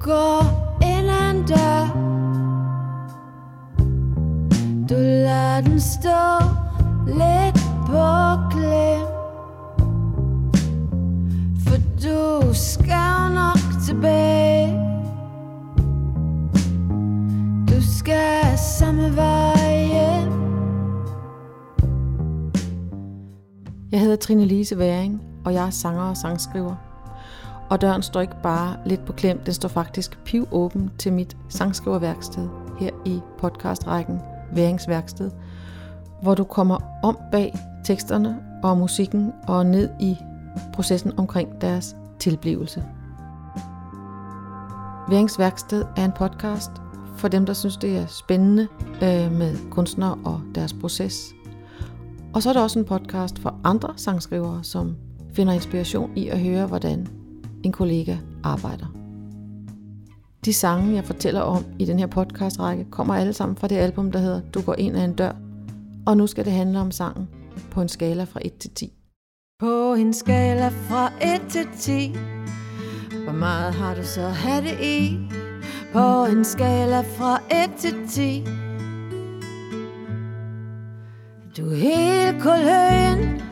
går 0.00 0.42
ind 0.82 1.10
ad 1.10 1.30
en 1.30 1.46
dør. 1.46 2.08
Du 4.88 4.94
lader 4.94 5.60
den 5.60 5.80
stå 5.80 6.44
lidt 7.06 7.58
på 7.86 8.06
klem. 8.50 9.06
For 11.66 11.76
du 12.02 12.54
skal 12.54 13.34
nok 13.34 13.82
tilbage. 13.86 14.68
Du 17.68 17.82
skal 17.82 18.58
samme 18.78 19.16
vej 19.16 19.84
hjem. 19.84 20.32
Jeg 23.92 24.00
hedder 24.00 24.16
Trine 24.16 24.44
Lise 24.44 24.78
Væring, 24.78 25.22
og 25.44 25.54
jeg 25.54 25.66
er 25.66 25.70
sanger 25.70 26.02
og 26.02 26.16
sangskriver. 26.16 26.87
Og 27.70 27.80
døren 27.80 28.02
står 28.02 28.20
ikke 28.20 28.42
bare 28.42 28.76
lidt 28.86 29.04
på 29.04 29.12
klem, 29.12 29.38
den 29.38 29.54
står 29.54 29.68
faktisk 29.68 30.18
piv 30.24 30.48
åben 30.50 30.90
til 30.98 31.12
mit 31.12 31.36
sangskriverværksted 31.48 32.48
her 32.78 32.90
i 33.04 33.20
podcastrækken 33.38 34.20
Væringsværksted, 34.52 35.30
hvor 36.22 36.34
du 36.34 36.44
kommer 36.44 36.78
om 37.02 37.18
bag 37.32 37.58
teksterne 37.84 38.38
og 38.62 38.78
musikken 38.78 39.32
og 39.48 39.66
ned 39.66 39.90
i 40.00 40.16
processen 40.72 41.18
omkring 41.18 41.60
deres 41.60 41.96
tilblivelse. 42.18 42.84
Væringsværksted 45.08 45.84
er 45.96 46.04
en 46.04 46.12
podcast 46.12 46.70
for 47.16 47.28
dem, 47.28 47.46
der 47.46 47.52
synes, 47.52 47.76
det 47.76 47.96
er 47.96 48.06
spændende 48.06 48.68
øh, 48.94 49.32
med 49.32 49.70
kunstnere 49.70 50.18
og 50.24 50.40
deres 50.54 50.72
proces. 50.72 51.34
Og 52.34 52.42
så 52.42 52.48
er 52.48 52.52
der 52.52 52.62
også 52.62 52.78
en 52.78 52.84
podcast 52.84 53.38
for 53.38 53.60
andre 53.64 53.92
sangskrivere, 53.96 54.64
som 54.64 54.96
finder 55.32 55.52
inspiration 55.52 56.16
i 56.16 56.28
at 56.28 56.40
høre, 56.40 56.66
hvordan 56.66 57.17
en 57.64 57.72
kollega 57.72 58.16
arbejder. 58.42 58.86
De 60.44 60.52
sange, 60.52 60.94
jeg 60.94 61.04
fortæller 61.04 61.40
om 61.40 61.64
i 61.78 61.84
den 61.84 61.98
her 61.98 62.06
podcastrække, 62.06 62.86
kommer 62.90 63.14
alle 63.14 63.32
sammen 63.32 63.56
fra 63.56 63.68
det 63.68 63.76
album, 63.76 64.12
der 64.12 64.18
hedder 64.18 64.40
Du 64.54 64.62
går 64.62 64.74
ind 64.74 64.96
ad 64.96 65.04
en 65.04 65.14
dør. 65.14 65.32
Og 66.06 66.16
nu 66.16 66.26
skal 66.26 66.44
det 66.44 66.52
handle 66.52 66.80
om 66.80 66.90
sangen 66.90 67.28
på 67.70 67.80
en 67.80 67.88
skala 67.88 68.24
fra 68.24 68.40
1 68.44 68.52
til 68.54 68.70
10. 68.70 68.92
På 69.60 69.94
en 69.94 70.12
skala 70.12 70.68
fra 70.68 71.12
1 71.34 71.40
til 71.48 71.66
10 71.78 72.16
Hvor 73.24 73.32
meget 73.32 73.74
har 73.74 73.94
du 73.94 74.02
så 74.02 74.32
det 74.62 74.84
i? 74.84 75.18
På 75.92 76.24
en 76.24 76.44
skala 76.44 77.00
fra 77.00 77.40
1 77.64 77.74
til 77.78 77.94
10 78.08 78.44
Du 81.56 81.70
er 81.70 81.76
helt 81.76 82.42
kulhøen 82.42 83.42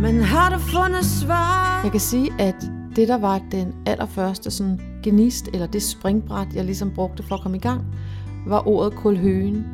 Men 0.00 0.22
har 0.22 0.50
du 0.50 0.58
fundet 0.58 1.04
svar? 1.04 1.80
Jeg 1.82 1.90
kan 1.90 2.00
sige, 2.00 2.30
at 2.38 2.79
det, 2.96 3.08
der 3.08 3.18
var 3.18 3.40
den 3.50 3.74
allerførste 3.86 4.50
sådan 4.50 4.80
genist, 5.02 5.48
eller 5.52 5.66
det 5.66 5.82
springbræt, 5.82 6.48
jeg 6.54 6.64
ligesom 6.64 6.90
brugte 6.90 7.22
for 7.22 7.34
at 7.34 7.40
komme 7.40 7.56
i 7.56 7.60
gang, 7.60 7.84
var 8.46 8.68
ordet 8.68 8.94
kulhøen, 8.94 9.66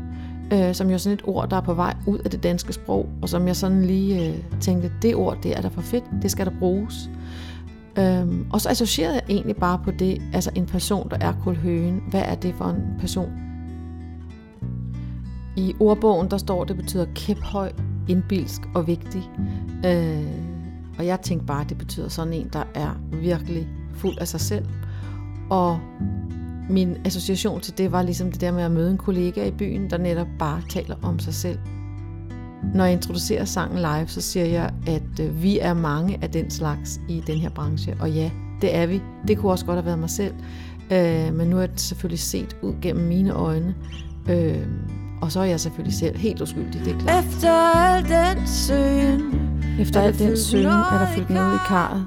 øh, 0.53 0.75
som 0.75 0.91
jo 0.91 0.99
sådan 0.99 1.19
et 1.19 1.23
ord, 1.25 1.51
der 1.51 1.57
er 1.57 1.61
på 1.61 1.75
vej 1.75 1.95
ud 2.07 2.19
af 2.19 2.31
det 2.31 2.43
danske 2.43 2.73
sprog, 2.73 3.09
og 3.23 3.29
som 3.29 3.47
jeg 3.47 3.57
sådan 3.57 3.85
lige 3.85 4.29
øh, 4.29 4.37
tænkte, 4.61 4.93
det 5.03 5.15
ord, 5.15 5.39
det 5.43 5.57
er 5.57 5.61
da 5.61 5.69
for 5.69 5.81
fedt, 5.81 6.05
det 6.23 6.31
skal 6.31 6.47
der 6.47 6.53
bruges. 6.59 7.11
Øhm, 7.99 8.47
og 8.53 8.61
så 8.61 8.69
associerede 8.69 9.15
jeg 9.15 9.23
egentlig 9.29 9.57
bare 9.57 9.81
på 9.85 9.91
det, 9.91 10.23
altså 10.33 10.51
en 10.55 10.67
person, 10.67 11.11
der 11.11 11.17
er 11.21 11.33
kulhøen. 11.45 12.03
Hvad 12.11 12.23
er 12.23 12.35
det 12.35 12.55
for 12.55 12.65
en 12.65 12.83
person? 13.01 13.31
I 15.57 15.75
ordbogen, 15.81 16.31
der 16.31 16.39
står, 16.39 16.65
det 16.65 16.77
betyder 16.77 17.07
kæphøj, 17.15 17.73
indbilsk 18.09 18.63
og 18.75 18.87
vigtig. 18.87 19.31
Øh, 19.87 20.46
og 20.99 21.07
jeg 21.07 21.21
tænkte 21.21 21.47
bare, 21.47 21.61
at 21.61 21.69
det 21.69 21.79
betyder 21.79 22.09
sådan 22.09 22.33
en, 22.33 22.49
der 22.53 22.65
er 22.75 23.01
virkelig 23.13 23.69
fuld 23.95 24.19
af 24.19 24.29
sig 24.29 24.41
selv. 24.41 24.65
Og 25.51 25.81
min 26.71 26.97
association 27.05 27.61
til 27.61 27.79
det 27.79 27.93
var 27.93 28.03
ligesom 28.03 28.33
det 28.33 28.41
der 28.41 28.53
med 28.53 28.63
at 28.63 28.71
møde 28.71 28.91
en 28.91 28.99
kollega 28.99 29.47
i 29.47 29.51
byen, 29.51 29.91
der 29.91 29.99
netop 29.99 30.29
bare 30.39 30.63
taler 30.69 30.97
om 31.03 31.19
sig 31.19 31.35
selv. 31.35 31.59
Når 32.75 32.85
jeg 32.85 32.93
introducerer 32.93 33.45
sangen 33.45 33.79
live, 33.79 34.07
så 34.07 34.21
siger 34.21 34.47
jeg, 34.47 34.73
at 34.87 35.21
øh, 35.21 35.43
vi 35.43 35.59
er 35.59 35.75
mange 35.75 36.19
af 36.23 36.31
den 36.31 36.51
slags 36.51 37.01
i 37.09 37.23
den 37.27 37.39
her 37.39 37.51
branche. 37.51 37.97
Og 38.01 38.11
ja, 38.11 38.31
det 38.61 38.75
er 38.75 38.87
vi. 38.87 39.03
Det 39.29 39.39
kunne 39.39 39.53
også 39.53 39.67
godt 39.67 39.77
have 39.77 39.87
været 39.87 39.99
mig 39.99 40.11
selv. 40.11 40.35
Øh, 40.93 41.35
men 41.35 41.49
nu 41.49 41.59
er 41.59 41.67
det 41.67 41.81
selvfølgelig 41.81 42.19
set 42.19 42.57
ud 42.63 42.75
gennem 42.83 43.07
mine 43.07 43.33
øjne. 43.33 43.75
Øh, 44.29 44.67
og 45.23 45.33
så 45.33 45.41
er 45.41 45.45
jeg 45.45 45.61
selvfølgelig 45.61 45.95
selv 45.95 46.17
helt 46.17 46.43
uskyldig, 46.43 46.81
det 46.85 46.95
er 46.95 46.99
klart. 46.99 47.25
Efter 47.25 47.51
al 47.51 48.05
den 48.05 48.47
søen 48.47 49.46
efter 49.81 50.01
Er 50.01 50.05
al 50.05 50.19
den 50.19 50.37
søgen 50.37 50.67
er 50.67 50.99
der 50.99 51.07
fyldt 51.15 51.31
noget 51.31 51.55
i 51.55 51.59
karret. 51.69 52.07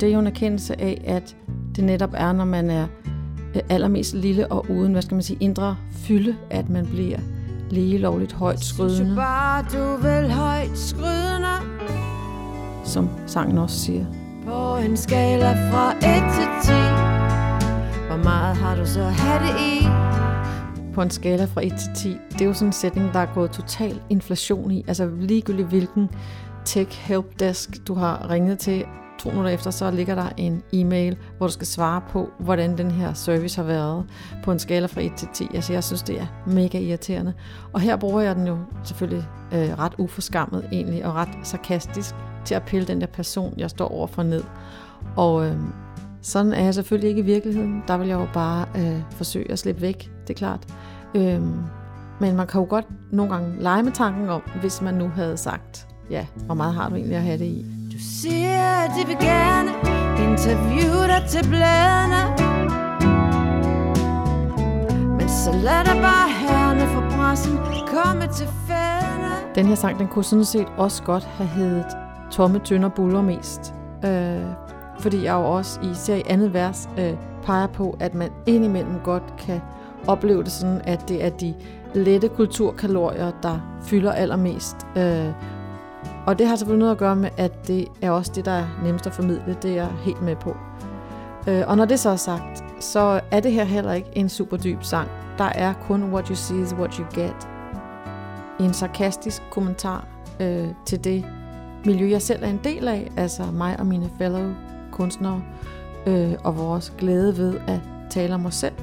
Det 0.00 0.08
er 0.08 0.12
jo 0.12 0.18
en 0.18 0.26
erkendelse 0.26 0.80
af, 0.80 1.02
at 1.06 1.36
det 1.76 1.84
netop 1.84 2.10
er, 2.14 2.32
når 2.32 2.44
man 2.44 2.70
er 2.70 2.86
øh, 3.54 3.62
allermest 3.68 4.14
lille 4.14 4.52
og 4.52 4.66
uden, 4.70 4.92
hvad 4.92 5.02
skal 5.02 5.14
man 5.14 5.22
sige, 5.22 5.36
indre 5.40 5.76
fylde, 5.92 6.36
at 6.50 6.68
man 6.68 6.86
bliver 6.86 7.18
lige 7.70 7.98
lovligt 7.98 8.32
højt 8.32 8.64
skrydende, 8.64 9.16
bare, 9.16 9.64
du 9.72 10.02
vil 10.02 10.32
højt 10.32 10.78
skrydende 10.78 11.48
som 12.88 13.08
sangen 13.26 13.58
også 13.58 13.78
siger. 13.78 14.06
På 14.46 14.76
en 14.76 14.96
skala 14.96 15.70
fra 15.72 15.92
1 15.92 16.02
til 16.02 16.48
10 16.62 16.72
Hvor 18.06 18.24
meget 18.24 18.56
har 18.56 18.76
du 18.76 18.86
så 18.86 19.00
det 19.40 19.60
i? 19.60 19.86
På 20.94 21.02
en 21.02 21.10
skala 21.10 21.44
fra 21.44 21.66
1 21.66 21.72
til 21.72 22.12
10, 22.12 22.16
det 22.32 22.40
er 22.40 22.44
jo 22.44 22.52
sådan 22.52 22.68
en 22.68 22.72
sætning, 22.72 23.12
der 23.12 23.18
er 23.18 23.34
gået 23.34 23.50
total 23.50 24.00
inflation 24.08 24.70
i. 24.70 24.84
Altså 24.88 25.10
ligegyldigt 25.20 25.68
hvilken 25.68 26.08
tech 26.64 27.00
helpdesk 27.00 27.88
du 27.88 27.94
har 27.94 28.30
ringet 28.30 28.58
til, 28.58 28.84
to 29.18 29.28
minutter 29.28 29.50
efter, 29.50 29.70
så 29.70 29.90
ligger 29.90 30.14
der 30.14 30.28
en 30.36 30.62
e-mail, 30.72 31.16
hvor 31.38 31.46
du 31.46 31.52
skal 31.52 31.66
svare 31.66 32.02
på, 32.08 32.28
hvordan 32.38 32.78
den 32.78 32.90
her 32.90 33.12
service 33.12 33.56
har 33.56 33.66
været 33.66 34.04
på 34.42 34.52
en 34.52 34.58
skala 34.58 34.86
fra 34.86 35.00
1 35.00 35.12
til 35.16 35.28
10. 35.32 35.48
Altså 35.54 35.72
jeg 35.72 35.84
synes, 35.84 36.02
det 36.02 36.20
er 36.20 36.26
mega 36.46 36.78
irriterende. 36.78 37.34
Og 37.72 37.80
her 37.80 37.96
bruger 37.96 38.20
jeg 38.20 38.36
den 38.36 38.46
jo 38.46 38.58
selvfølgelig 38.84 39.28
øh, 39.52 39.78
ret 39.78 39.92
uforskammet 39.98 40.68
egentlig, 40.72 41.06
og 41.06 41.14
ret 41.14 41.38
sarkastisk 41.42 42.14
til 42.44 42.54
at 42.54 42.62
pille 42.62 42.86
den 42.86 43.00
der 43.00 43.06
person, 43.06 43.54
jeg 43.56 43.70
står 43.70 43.88
overfor 43.88 44.22
ned. 44.22 44.44
Og 45.16 45.46
øh, 45.46 45.56
sådan 46.22 46.52
er 46.52 46.64
jeg 46.64 46.74
selvfølgelig 46.74 47.08
ikke 47.08 47.20
i 47.20 47.24
virkeligheden. 47.24 47.82
Der 47.88 47.96
vil 47.96 48.08
jeg 48.08 48.18
jo 48.18 48.28
bare 48.34 48.66
øh, 48.76 49.02
forsøge 49.10 49.50
at 49.50 49.58
slippe 49.58 49.82
væk, 49.82 50.10
det 50.26 50.30
er 50.30 50.38
klart. 50.38 50.74
Øh, 51.14 51.42
men 52.20 52.36
man 52.36 52.46
kan 52.46 52.60
jo 52.60 52.66
godt 52.70 52.86
nogle 53.12 53.32
gange 53.32 53.62
lege 53.62 53.82
med 53.82 53.92
tanken 53.92 54.28
om, 54.28 54.42
hvis 54.60 54.82
man 54.82 54.94
nu 54.94 55.08
havde 55.08 55.36
sagt, 55.36 55.88
ja, 56.10 56.26
hvor 56.46 56.54
meget 56.54 56.74
har 56.74 56.88
du 56.88 56.94
egentlig 56.94 57.16
at 57.16 57.22
have 57.22 57.38
det 57.38 57.44
i? 57.44 57.66
Du 57.92 57.98
siger, 57.98 58.84
at 58.84 58.90
de 59.00 59.06
vil 59.06 59.16
gerne 59.16 59.70
interviewe 60.30 61.06
dig 61.06 61.24
til 61.28 61.48
bladene 61.48 62.22
Men 65.16 65.28
så 65.28 65.52
lad 65.52 65.84
dig 65.84 66.02
bare 66.02 66.28
herne 66.40 66.80
for 66.80 67.16
pressen 67.16 67.58
komme 67.86 68.22
til 68.22 68.46
fældene 68.46 69.54
Den 69.54 69.66
her 69.66 69.74
sang, 69.74 69.98
den 69.98 70.08
kunne 70.08 70.24
sådan 70.24 70.44
set 70.44 70.66
også 70.76 71.02
godt 71.02 71.24
have 71.24 71.48
heddet 71.48 71.86
Tomme 72.30 72.58
Tønder 72.58 72.88
Buller 72.88 73.22
mest. 73.22 73.74
Øh, 74.04 74.42
fordi 75.00 75.24
jeg 75.24 75.34
jo 75.34 75.44
også 75.44 75.80
i 75.82 75.90
især 75.90 76.14
i 76.14 76.22
andet 76.26 76.54
vers 76.54 76.88
øh, 76.98 77.14
peger 77.42 77.66
på, 77.66 77.96
at 78.00 78.14
man 78.14 78.30
indimellem 78.46 79.00
godt 79.04 79.34
kan 79.38 79.60
opleve 80.06 80.42
det 80.42 80.52
sådan, 80.52 80.80
at 80.84 81.08
det 81.08 81.24
er 81.24 81.30
de 81.30 81.54
lette 81.94 82.28
kulturkalorier, 82.28 83.30
der 83.42 83.78
fylder 83.82 84.12
allermest. 84.12 84.76
Øh, 84.96 85.32
og 86.28 86.38
det 86.38 86.46
har 86.46 86.56
selvfølgelig 86.56 86.78
noget 86.78 86.92
at 86.92 86.98
gøre 86.98 87.16
med, 87.16 87.30
at 87.36 87.68
det 87.68 87.88
er 88.02 88.10
også 88.10 88.32
det, 88.34 88.44
der 88.44 88.52
er 88.52 88.66
nemmest 88.84 89.06
at 89.06 89.12
formidle. 89.12 89.56
Det 89.62 89.70
er 89.70 89.74
jeg 89.74 89.88
helt 90.04 90.22
med 90.22 90.36
på. 90.36 90.56
Øh, 91.48 91.62
og 91.66 91.76
når 91.76 91.84
det 91.84 92.00
så 92.00 92.10
er 92.10 92.16
sagt, 92.16 92.64
så 92.80 93.20
er 93.30 93.40
det 93.40 93.52
her 93.52 93.64
heller 93.64 93.92
ikke 93.92 94.08
en 94.12 94.28
super 94.28 94.56
dyb 94.56 94.82
sang. 94.82 95.08
Der 95.38 95.44
er 95.44 95.72
kun 95.72 96.12
what 96.12 96.28
you 96.28 96.34
see 96.34 96.62
is 96.62 96.74
what 96.74 96.94
you 96.94 97.04
get. 97.14 97.48
En 98.60 98.74
sarkastisk 98.74 99.42
kommentar 99.50 100.08
øh, 100.40 100.68
til 100.86 101.04
det 101.04 101.24
miljø, 101.84 102.10
jeg 102.10 102.22
selv 102.22 102.44
er 102.44 102.48
en 102.48 102.60
del 102.64 102.88
af, 102.88 103.10
altså 103.16 103.42
mig 103.52 103.78
og 103.78 103.86
mine 103.86 104.10
fellow 104.18 104.50
kunstnere, 104.92 105.42
øh, 106.06 106.32
og 106.44 106.58
vores 106.58 106.92
glæde 106.98 107.36
ved 107.38 107.60
at 107.66 107.80
tale 108.10 108.34
om 108.34 108.46
os 108.46 108.54
selv. 108.54 108.74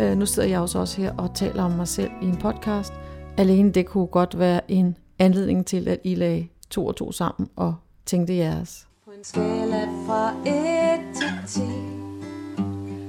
Øh, 0.00 0.16
nu 0.16 0.26
sidder 0.26 0.48
jeg 0.48 0.60
også, 0.60 0.78
også 0.78 1.00
her 1.00 1.12
og 1.18 1.34
taler 1.34 1.62
om 1.62 1.70
mig 1.70 1.88
selv 1.88 2.10
i 2.22 2.26
en 2.26 2.36
podcast. 2.36 2.92
Alene 3.36 3.70
det 3.70 3.86
kunne 3.86 4.06
godt 4.06 4.38
være 4.38 4.70
en 4.70 4.96
anledning 5.18 5.66
til, 5.66 5.88
at 5.88 5.98
I 6.04 6.14
lagde 6.14 6.48
to 6.70 6.86
og 6.86 6.96
to 6.96 7.12
sammen 7.12 7.48
og 7.56 7.74
tænkte 8.06 8.36
jeres. 8.36 8.88
På 9.04 9.10
en 9.10 9.24
skala 9.24 9.84
fra 10.06 10.32
1 10.46 11.00
til 11.14 11.30
10 11.46 11.60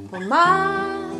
Hvor 0.09 0.27
meget 0.27 1.11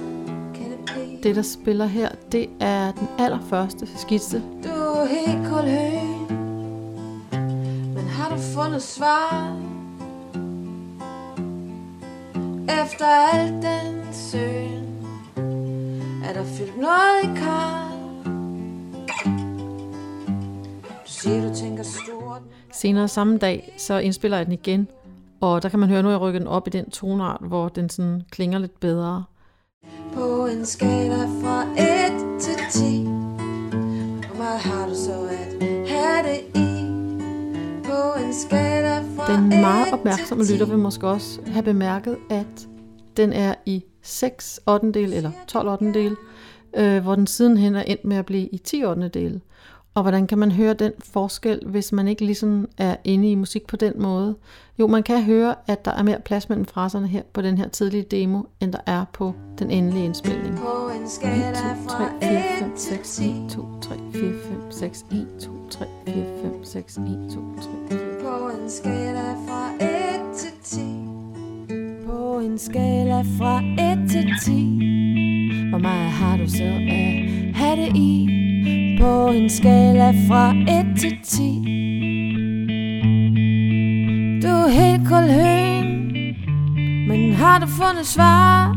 kan 0.56 0.72
det 0.72 0.80
blive? 0.86 1.24
Det, 1.24 1.36
der 1.36 1.42
spiller 1.42 1.86
her, 1.86 2.10
det 2.32 2.50
er 2.60 2.92
den 2.92 3.08
allerførste 3.20 3.88
skitse. 3.98 4.44
Du 4.64 4.70
er 4.70 5.06
helt 5.06 5.48
kulhøen 5.50 6.26
Men 7.94 8.08
har 8.08 8.36
du 8.36 8.42
fundet 8.42 8.82
svar? 8.82 9.58
Efter 12.84 13.06
al 13.34 13.48
den 13.48 14.14
søgen 14.14 15.08
Er 16.24 16.34
der 16.34 16.44
fyldt 16.44 16.78
noget 16.78 17.24
i 17.24 17.40
kar 17.40 17.89
siger 21.30 21.50
du 21.50 21.56
tænker 21.56 21.84
stort 21.84 22.42
Senere 22.74 23.08
samme 23.08 23.38
dag, 23.38 23.74
så 23.78 23.98
indspiller 23.98 24.38
jeg 24.38 24.46
den 24.46 24.54
igen, 24.54 24.88
og 25.42 25.64
der 25.64 25.70
kan 25.70 25.80
man 25.80 25.90
høre, 25.90 26.04
nu 26.04 26.10
jeg 26.10 26.22
rykket 26.22 26.42
den 26.42 26.48
op 26.48 26.68
i 26.68 26.70
den 26.70 26.90
tonart, 26.90 27.42
hvor 27.42 27.70
den 27.70 27.90
sådan 27.90 28.22
klinger 28.32 28.60
lidt 28.60 28.80
bedre. 28.80 29.24
På 30.14 30.46
en 30.46 30.66
skala 30.66 31.26
fra 31.26 31.64
1 31.64 32.42
til 32.42 32.56
10 32.72 33.04
Hvor 34.28 34.38
meget 34.38 34.60
har 34.60 34.88
du 34.88 34.96
så 34.96 35.30
at 35.30 35.68
have 35.90 36.28
det 36.28 36.40
i? 36.56 36.86
På 37.84 38.24
en 38.26 38.34
skala 38.34 39.00
fra 39.00 39.34
Den 39.34 39.50
meget 39.50 39.88
1 39.88 39.94
opmærksomme 39.94 40.44
lytter 40.44 40.66
10. 40.66 40.72
vil 40.72 40.80
måske 40.80 41.08
også 41.08 41.40
have 41.48 41.64
bemærket, 41.64 42.18
at 42.30 42.68
den 43.18 43.34
er 43.34 43.54
i 43.66 43.84
6 44.02 44.60
ottendel 44.66 45.14
eller 45.14 45.32
12 45.48 45.70
ottendel, 45.70 46.16
øh, 46.78 47.04
hvor 47.04 47.16
den 47.16 47.28
sidenhen 47.28 47.76
er 47.76 47.82
endt 47.84 48.06
med 48.06 48.18
at 48.18 48.26
blive 48.26 48.48
i 48.48 48.58
10 48.58 48.84
ottendel. 48.84 49.42
Og 50.00 50.04
hvordan 50.04 50.28
kan 50.28 50.38
man 50.38 50.52
høre 50.52 50.74
den 50.74 50.92
forskel, 51.00 51.60
hvis 51.66 51.92
man 51.92 52.08
ikke 52.08 52.26
ligesom 52.26 52.68
er 52.78 52.96
inde 53.04 53.32
i 53.32 53.36
musik 53.36 53.68
på 53.68 53.76
den 53.76 53.94
måde? 53.96 54.36
Jo, 54.80 54.88
man 54.88 55.04
kan 55.04 55.24
høre, 55.24 55.56
at 55.68 55.86
der 55.86 55.92
er 55.92 56.04
mere 56.04 56.20
plads 56.26 56.50
mellem 56.50 56.66
fraserne 56.66 57.08
her 57.08 57.22
på 57.34 57.42
den 57.42 57.58
her 57.58 57.68
tidlige 57.68 58.04
demo, 58.04 58.42
end 58.62 58.74
der 58.74 58.80
er 58.86 59.06
på 59.14 59.34
den 59.60 59.72
endelige 59.72 60.06
indspilning. 60.06 60.58
På 60.58 60.92
en 60.96 61.02
1, 61.02 61.04
2, 61.04 61.10
skala 61.10 61.52
3, 61.54 61.62
fra 61.88 62.12
4, 62.22 62.42
5, 62.60 62.70
1 62.70 62.78
til 62.78 62.98
6, 62.98 63.16
10 63.16 63.30
1, 63.30 63.50
2, 63.50 63.80
3, 63.82 63.96
4, 64.14 64.34
5, 64.44 64.72
6, 64.72 65.06
1, 65.12 65.28
2, 65.40 65.52
3, 65.70 65.86
4, 66.08 66.16
5, 66.42 66.66
6, 66.66 66.98
1, 66.98 67.30
2, 67.34 67.42
3, 67.62 67.72
4. 67.90 68.00
På 68.24 68.50
en 68.50 68.70
skala 68.70 69.34
fra 69.48 69.74
1 69.74 70.38
til 70.38 70.52
10 70.64 70.80
På 72.06 72.40
en 72.40 72.58
skala 72.58 73.22
fra 73.22 73.62
1 74.04 74.10
til 74.12 74.30
10 74.46 75.70
Hvor 75.70 75.78
meget 75.78 76.10
har 76.10 76.38
du 76.38 76.50
så 76.50 76.64
at 76.64 77.56
have 77.56 77.82
det 77.82 77.96
i? 77.96 78.49
På 79.00 79.28
en 79.28 79.50
skala 79.50 80.12
fra 80.12 80.52
1 80.52 81.00
til 81.00 81.18
10 81.24 81.42
Du 84.42 84.48
er 84.48 84.68
helt 84.68 85.08
kulhøen 85.08 86.12
Men 87.08 87.34
har 87.34 87.60
du 87.60 87.68
fundet 87.68 88.06
svar? 88.06 88.76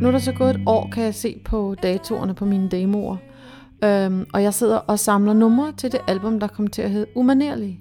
Nu 0.00 0.08
er 0.08 0.12
der 0.12 0.18
så 0.18 0.32
gået 0.32 0.50
et 0.50 0.60
år, 0.66 0.88
kan 0.92 1.04
jeg 1.04 1.14
se 1.14 1.40
på 1.44 1.74
datoerne 1.82 2.34
på 2.34 2.44
mine 2.44 2.68
demoer. 2.68 3.16
Øhm, 3.84 4.26
og 4.32 4.42
jeg 4.42 4.54
sidder 4.54 4.76
og 4.76 4.98
samler 4.98 5.32
numre 5.32 5.72
til 5.72 5.92
det 5.92 6.00
album, 6.06 6.40
der 6.40 6.46
kommer 6.46 6.70
til 6.70 6.82
at 6.82 6.90
hedde 6.90 7.06
Umanerlig. 7.14 7.80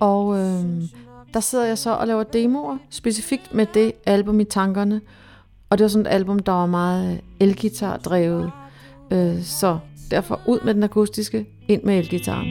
Og 0.00 0.38
øhm, 0.38 0.82
der 1.34 1.40
sidder 1.40 1.64
jeg 1.64 1.78
så 1.78 1.94
og 1.94 2.06
laver 2.06 2.22
demoer, 2.22 2.78
specifikt 2.90 3.54
med 3.54 3.66
det 3.74 3.92
album 4.06 4.40
i 4.40 4.44
tankerne. 4.44 5.00
Og 5.70 5.78
det 5.78 5.84
var 5.84 5.88
sådan 5.88 6.06
et 6.06 6.10
album, 6.10 6.38
der 6.38 6.52
var 6.52 6.66
meget 6.66 7.12
øh, 7.12 7.18
elgitar 7.40 7.96
drevet. 7.96 8.50
Øh, 9.10 9.42
så 9.42 9.78
derfor 10.10 10.40
ud 10.46 10.58
med 10.64 10.74
den 10.74 10.82
akustiske, 10.82 11.46
ind 11.68 11.82
med 11.82 11.98
elgitaren. 11.98 12.46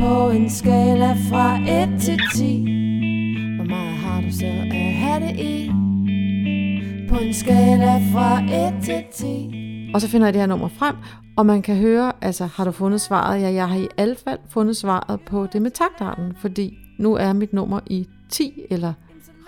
På 0.00 0.30
en 0.30 0.50
skala 0.50 1.12
fra 1.12 1.58
1 1.60 2.00
til 2.00 2.20
10 2.34 2.64
Hvor 3.56 3.64
meget 3.64 3.94
har 3.96 4.20
du 4.20 4.32
så 4.32 4.46
at 4.46 4.76
have 4.76 5.26
det 5.26 5.40
i? 5.40 5.70
På 7.08 7.18
en 7.18 7.34
skala 7.34 7.96
fra 7.96 8.42
1 8.76 8.84
til 8.84 9.04
10 9.12 9.90
Og 9.94 10.00
så 10.00 10.08
finder 10.08 10.26
jeg 10.26 10.34
det 10.34 10.42
her 10.42 10.46
nummer 10.46 10.68
frem, 10.68 10.96
og 11.36 11.46
man 11.46 11.62
kan 11.62 11.76
høre, 11.76 12.12
altså 12.20 12.46
har 12.46 12.64
du 12.64 12.70
fundet 12.72 13.00
svaret? 13.00 13.42
Ja, 13.42 13.52
jeg 13.52 13.68
har 13.68 13.76
i 13.76 13.88
alle 13.96 14.16
fald 14.24 14.38
fundet 14.48 14.76
svaret 14.76 15.20
på 15.20 15.46
det 15.52 15.62
med 15.62 15.70
taktarten, 15.70 16.32
fordi 16.40 16.78
nu 16.98 17.14
er 17.14 17.32
mit 17.32 17.52
nummer 17.52 17.80
i 17.86 18.08
10, 18.28 18.62
eller 18.70 18.92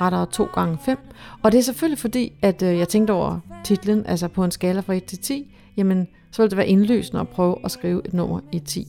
rettere 0.01 0.27
2 0.27 0.45
gange 0.55 0.79
5. 0.85 0.99
Og 1.43 1.53
det 1.53 1.59
er 1.59 1.63
selvfølgelig 1.63 1.99
fordi, 1.99 2.33
at 2.43 2.63
øh, 2.63 2.79
jeg 2.79 2.89
tænkte 2.89 3.11
over 3.11 3.39
titlen, 3.65 4.07
altså 4.07 4.29
på 4.29 4.45
en 4.45 4.51
skala 4.51 4.81
fra 4.81 4.95
1 4.95 5.05
til 5.05 5.19
10, 5.19 5.55
jamen 5.77 6.09
så 6.35 6.43
ville 6.43 6.51
det 6.51 6.57
være 6.57 6.69
indløsende 6.69 7.21
at 7.21 7.29
prøve 7.29 7.57
at 7.65 7.71
skrive 7.71 8.03
et 8.05 8.15
nummer 8.15 8.41
i 8.53 8.59
10. 8.59 8.89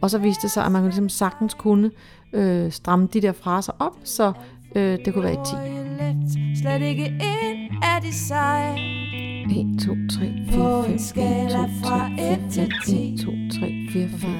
Og 0.00 0.10
så 0.10 0.18
viste 0.18 0.42
det 0.42 0.50
sig, 0.50 0.64
at 0.64 0.72
man 0.72 0.82
ligesom 0.84 1.08
sagtens 1.08 1.54
kunne 1.54 1.90
øh, 2.32 2.72
stramme 2.72 3.08
de 3.12 3.20
der 3.20 3.32
fraser 3.32 3.72
op, 3.78 3.96
så 4.04 4.32
øh, 4.74 4.98
det 5.04 5.14
kunne 5.14 5.24
være 5.24 5.32
i 5.32 5.44
10. 5.46 5.54
Let, 6.04 6.58
slet 6.62 6.82
ikke 6.82 7.06
ind 7.06 7.70
af 7.82 8.02
de 8.02 8.14
seje 8.14 8.74
1, 9.44 9.80
2, 9.86 9.94
3, 10.10 10.32
4, 10.50 10.58
På 10.58 10.82
5, 10.82 10.90
en 10.90 10.94
1, 10.94 11.00
2, 11.00 11.04
skala 11.04 11.48
3, 11.48 11.68
fra 11.84 12.08
4, 12.18 12.32
1 12.32 12.40
til 12.50 12.62
5, 12.86 12.94
1, 12.94 13.18
10. 13.18 13.24
2, 13.24 13.30
3, 13.60 13.86
4, 13.92 14.08
5, 14.08 14.30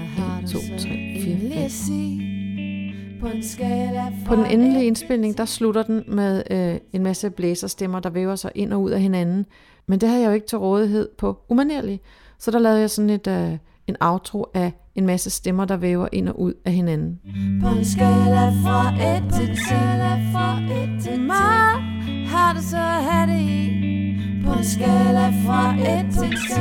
1, 0.42 0.50
2, 0.50 0.58
3, 0.58 0.88
4, 1.24 1.36
5. 1.36 1.48
Lige 1.48 1.64
at 1.64 1.70
sige 1.70 3.20
På 3.20 4.34
en 4.34 4.38
den 4.38 4.46
1 4.46 4.52
endelige 4.52 4.84
indspilning, 4.84 5.38
der 5.38 5.44
slutter 5.44 5.82
den 5.82 6.04
med 6.08 6.42
øh, 6.50 6.80
en 6.92 7.02
masse 7.02 7.30
blæserstemmer, 7.30 8.00
der 8.00 8.10
væver 8.10 8.36
sig 8.36 8.50
ind 8.54 8.72
og 8.72 8.82
ud 8.82 8.90
af 8.90 9.00
hinanden. 9.00 9.46
Men 9.86 10.00
det 10.00 10.08
havde 10.08 10.22
jeg 10.22 10.28
jo 10.28 10.34
ikke 10.34 10.46
til 10.46 10.58
rådighed 10.58 11.08
på 11.18 11.38
umanerlig. 11.48 12.00
Så 12.42 12.50
der 12.50 12.58
lavede 12.58 12.80
jeg 12.80 12.90
sådan 12.90 13.10
et, 13.10 13.26
øh, 13.26 13.58
en 13.86 13.96
outro 14.00 14.46
af 14.54 14.72
en 14.94 15.06
masse 15.06 15.30
stemmer, 15.30 15.64
der 15.64 15.76
væver 15.76 16.08
ind 16.12 16.28
og 16.28 16.40
ud 16.40 16.52
af 16.64 16.72
hinanden. 16.72 17.20
På 17.62 17.68
en 17.68 17.84
skala 17.84 18.48
fra 18.64 18.94
1 19.16 19.34
til 19.34 19.48
10 19.48 19.62
fra 20.32 20.58
1 20.60 21.02
til 21.02 21.12
10 21.12 21.20
Meget 21.20 21.76
har 22.26 22.52
du 22.56 22.62
så 22.62 22.76
at 22.76 23.26
det 23.26 23.40
i. 23.40 23.62
På 24.44 24.52
en 24.52 24.64
skala 24.64 25.28
fra 25.46 25.74
1 25.74 26.12
til 26.12 26.30
10 26.30 26.54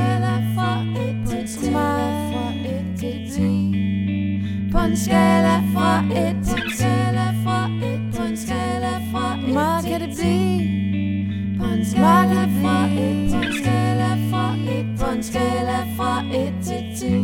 fra 0.56 0.82
1 0.82 1.30
til 1.30 1.62
10 1.62 1.72
fra 1.72 2.52
1 2.54 3.00
til 3.00 3.32
10 3.32 4.72
På 4.72 4.78
en 4.78 4.98
skala 4.98 5.56
fra 5.74 6.04
1 6.04 6.46
til 6.46 6.64
10 6.78 6.84
fra 7.44 7.66
1 7.66 8.16
på 8.16 8.24
en 8.24 8.38
skala 8.38 8.94
fra 9.12 9.38
1 9.48 9.54
Meget 9.54 9.86
kan 9.86 10.02
det 10.02 10.10
blive. 10.20 11.58
På 11.60 11.66
en 11.66 11.86
skala 11.86 12.44
fra 12.62 12.86
1 12.86 13.32
på 13.32 13.38
en 13.38 13.54
skala 13.64 13.81
fra 14.30 14.56
et 14.56 15.00
på 15.00 15.12
en 15.16 15.24
skala 15.24 15.80
fra 15.98 16.24
et 16.26 16.54
til 16.64 16.84
ti 17.00 17.16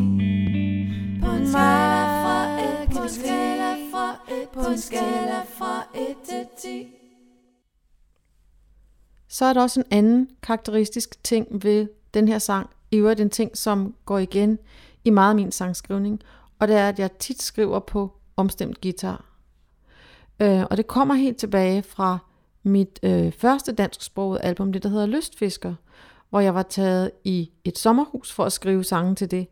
på 1.22 1.30
en 1.32 1.48
skala 1.48 2.04
fra 2.24 2.60
et 2.60 2.90
på 2.90 3.04
en 3.04 3.10
skala 3.10 3.72
fra 3.92 4.08
et 4.34 4.50
på 4.54 4.60
en 4.72 4.78
skala 4.78 5.42
fra 5.58 5.88
et 5.96 6.18
til 6.30 6.46
ti 6.62 6.88
Så 9.28 9.46
er 9.46 9.54
der 9.54 9.62
også 9.62 9.80
en 9.80 9.86
anden 9.92 10.30
karakteristisk 10.44 11.24
ting 11.24 11.64
ved 11.64 11.88
den 12.14 12.28
her 12.28 12.40
sang. 12.40 12.70
I 12.92 12.98
øvrigt 12.98 13.20
en 13.20 13.30
ting, 13.30 13.58
som 13.58 13.96
går 14.06 14.18
igen 14.18 14.60
i 15.06 15.10
meget 15.10 15.30
af 15.30 15.36
min 15.36 15.52
sangskrivning. 15.52 16.22
Og 16.60 16.68
det 16.68 16.76
er, 16.76 16.90
at 16.90 17.00
jeg 17.00 17.12
tit 17.12 17.42
skriver 17.42 17.80
på 17.80 18.12
omstemt 18.38 18.82
guitar. 18.82 19.26
Øh, 20.40 20.64
og 20.70 20.78
det 20.78 20.88
kommer 20.88 21.16
helt 21.16 21.38
tilbage 21.38 21.84
fra 21.84 22.18
mit 22.64 23.00
øh, 23.04 23.32
første 23.32 23.72
dansksprogede 23.72 24.42
album, 24.42 24.74
det 24.74 24.84
der 24.84 24.90
hedder 24.90 25.06
Lystfisker, 25.06 25.74
hvor 26.30 26.40
jeg 26.40 26.56
var 26.56 26.64
taget 26.64 27.12
i 27.24 27.52
et 27.64 27.78
sommerhus 27.78 28.34
for 28.34 28.44
at 28.44 28.54
skrive 28.54 28.84
sange 28.84 29.16
til 29.16 29.32
det. 29.32 29.48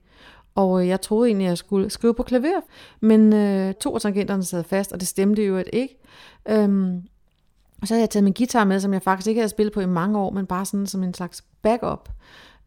Og 0.55 0.81
øh, 0.81 0.87
jeg 0.87 1.01
troede 1.01 1.27
egentlig, 1.27 1.45
at 1.45 1.49
jeg 1.49 1.57
skulle 1.57 1.89
skrive 1.89 2.13
på 2.13 2.23
klaver, 2.23 2.61
men 2.99 3.33
øh, 3.33 3.73
to 3.73 3.95
af 3.95 4.01
tangenterne 4.01 4.43
sad 4.43 4.63
fast, 4.63 4.91
og 4.91 4.99
det 4.99 5.07
stemte 5.07 5.45
jo 5.45 5.57
et 5.57 5.69
ikke. 5.73 5.97
Øhm, 6.49 7.01
og 7.81 7.87
så 7.87 7.93
havde 7.93 8.01
jeg 8.01 8.09
taget 8.09 8.23
min 8.23 8.33
guitar 8.33 8.63
med, 8.63 8.79
som 8.79 8.93
jeg 8.93 9.01
faktisk 9.01 9.27
ikke 9.27 9.41
havde 9.41 9.49
spillet 9.49 9.73
på 9.73 9.81
i 9.81 9.85
mange 9.85 10.19
år, 10.19 10.31
men 10.31 10.45
bare 10.45 10.65
sådan 10.65 10.87
som 10.87 11.03
en 11.03 11.13
slags 11.13 11.43
backup. 11.61 12.09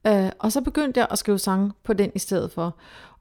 Øh, 0.06 0.30
og 0.38 0.52
så 0.52 0.60
begyndte 0.60 1.00
jeg 1.00 1.06
at 1.10 1.18
skrive 1.18 1.38
sange 1.38 1.72
på 1.84 1.92
den 1.92 2.10
i 2.14 2.18
stedet 2.18 2.52
for. 2.52 2.76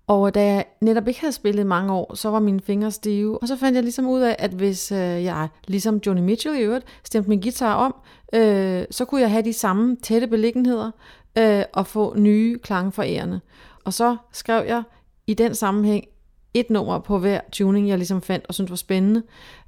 Og 0.08 0.36
da 0.36 0.46
jeg 0.46 0.66
netop 0.82 1.08
ikke 1.08 1.20
havde 1.20 1.34
spillet 1.34 1.66
mange 1.66 1.94
år, 1.94 2.16
så 2.16 2.30
var 2.30 2.40
mine 2.40 2.60
fingre 2.60 2.92
stive. 2.92 3.42
Og 3.42 3.48
så 3.48 3.56
fandt 3.56 3.76
jeg 3.76 3.84
ligesom 3.84 4.08
ud 4.08 4.22
af, 4.22 4.36
at 4.40 4.52
hvis 4.52 4.92
øh, 4.92 4.98
jeg, 5.00 5.48
ligesom 5.68 6.02
Johnny 6.06 6.22
Mitchell 6.22 6.60
i 6.60 6.62
øvrigt, 6.62 6.86
stemte 7.04 7.30
min 7.30 7.42
guitar 7.42 7.76
om, 7.76 7.96
øh, 8.34 8.86
så 8.92 9.06
kunne 9.06 9.22
jeg 9.22 9.32
have 9.32 9.44
de 9.44 9.54
samme 9.54 9.98
tætte 10.04 10.28
beliggenheder 10.28 10.92
øh, 11.38 11.64
og 11.74 11.88
få 11.88 12.14
nye 12.18 12.60
klange 12.60 12.92
for 12.92 13.04
ærerne. 13.04 13.42
Og 13.86 13.94
så 13.94 14.18
skrev 14.32 14.66
jeg 14.68 14.84
i 15.28 15.34
den 15.34 15.56
sammenhæng 15.56 16.06
et 16.54 16.70
nummer 16.70 17.00
på 17.00 17.20
hver 17.20 17.42
tuning, 17.52 17.90
jeg 17.90 17.98
ligesom 17.98 18.22
fandt 18.22 18.46
og 18.48 18.54
syntes 18.54 18.70
var 18.70 18.76
spændende. 18.76 19.24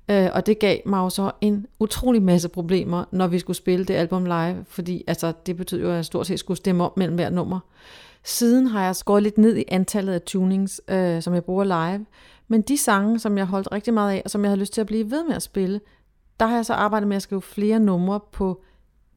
Øh, 0.09 0.29
og 0.33 0.45
det 0.45 0.59
gav 0.59 0.77
mig 0.85 0.97
jo 0.97 1.09
så 1.09 1.31
en 1.41 1.65
utrolig 1.79 2.21
masse 2.21 2.49
problemer, 2.49 3.03
når 3.11 3.27
vi 3.27 3.39
skulle 3.39 3.57
spille 3.57 3.85
det 3.85 3.93
album 3.93 4.25
live, 4.25 4.65
fordi 4.67 5.03
altså, 5.07 5.33
det 5.45 5.57
betød 5.57 5.81
jo, 5.81 5.89
at 5.89 5.95
jeg 5.95 6.05
stort 6.05 6.27
set 6.27 6.39
skulle 6.39 6.57
stemme 6.57 6.83
om 6.83 6.91
mellem 6.97 7.15
hver 7.15 7.29
nummer. 7.29 7.59
Siden 8.23 8.67
har 8.67 8.85
jeg 8.85 8.95
skåret 8.95 9.23
lidt 9.23 9.37
ned 9.37 9.57
i 9.57 9.63
antallet 9.67 10.13
af 10.13 10.21
tunings, 10.21 10.81
øh, 10.87 11.21
som 11.21 11.33
jeg 11.33 11.43
bruger 11.43 11.63
live. 11.63 12.05
Men 12.47 12.61
de 12.61 12.77
sange, 12.77 13.19
som 13.19 13.37
jeg 13.37 13.45
holdt 13.45 13.71
rigtig 13.71 13.93
meget 13.93 14.13
af, 14.13 14.21
og 14.25 14.31
som 14.31 14.43
jeg 14.43 14.49
havde 14.49 14.59
lyst 14.59 14.73
til 14.73 14.81
at 14.81 14.87
blive 14.87 15.11
ved 15.11 15.23
med 15.23 15.35
at 15.35 15.41
spille, 15.41 15.81
der 16.39 16.45
har 16.45 16.55
jeg 16.55 16.65
så 16.65 16.73
arbejdet 16.73 17.07
med 17.07 17.15
at 17.15 17.21
skrive 17.21 17.41
flere 17.41 17.79
numre 17.79 18.19
på 18.31 18.61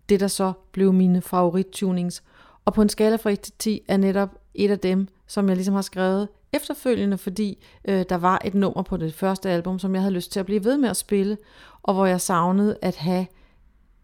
det, 0.08 0.20
der 0.20 0.26
så 0.26 0.52
blev 0.72 0.92
mine 0.92 1.22
favorittunings. 1.22 2.22
Og 2.64 2.74
på 2.74 2.82
en 2.82 2.88
skala 2.88 3.16
fra 3.16 3.30
1 3.30 3.40
til 3.40 3.52
10 3.58 3.80
er 3.88 3.96
netop 3.96 4.28
et 4.54 4.70
af 4.70 4.78
dem, 4.78 5.08
som 5.26 5.48
jeg 5.48 5.56
ligesom 5.56 5.74
har 5.74 5.82
skrevet 5.82 6.28
efterfølgende, 6.52 7.18
fordi 7.18 7.64
øh, 7.84 8.04
der 8.08 8.16
var 8.16 8.40
et 8.44 8.54
nummer 8.54 8.82
på 8.82 8.96
det 8.96 9.14
første 9.14 9.50
album, 9.50 9.78
som 9.78 9.94
jeg 9.94 10.02
havde 10.02 10.14
lyst 10.14 10.32
til 10.32 10.40
at 10.40 10.46
blive 10.46 10.64
ved 10.64 10.76
med 10.76 10.88
at 10.88 10.96
spille, 10.96 11.36
og 11.82 11.94
hvor 11.94 12.06
jeg 12.06 12.20
savnede 12.20 12.78
at 12.82 12.96
have 12.96 13.26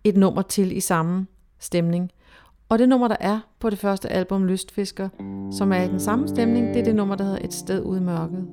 et 0.05 0.17
nummer 0.17 0.43
til 0.43 0.77
i 0.77 0.81
samme 0.81 1.27
stemning. 1.59 2.11
Og 2.69 2.79
det 2.79 2.89
nummer, 2.89 3.09
der 3.09 3.17
er 3.21 3.41
på 3.61 3.71
det 3.71 3.79
første 3.79 4.09
album, 4.09 4.45
Lystfisker, 4.45 5.09
som 5.51 5.73
er 5.73 5.83
i 5.83 5.89
den 5.89 6.01
samme 6.01 6.29
stemning, 6.29 6.69
det 6.69 6.81
er 6.81 6.85
det 6.85 6.95
nummer, 6.95 7.15
der 7.15 7.25
hedder 7.25 7.45
Et 7.45 7.55
sted 7.55 7.83
ude 7.83 8.01
i 8.01 8.03
mørket. 8.03 8.47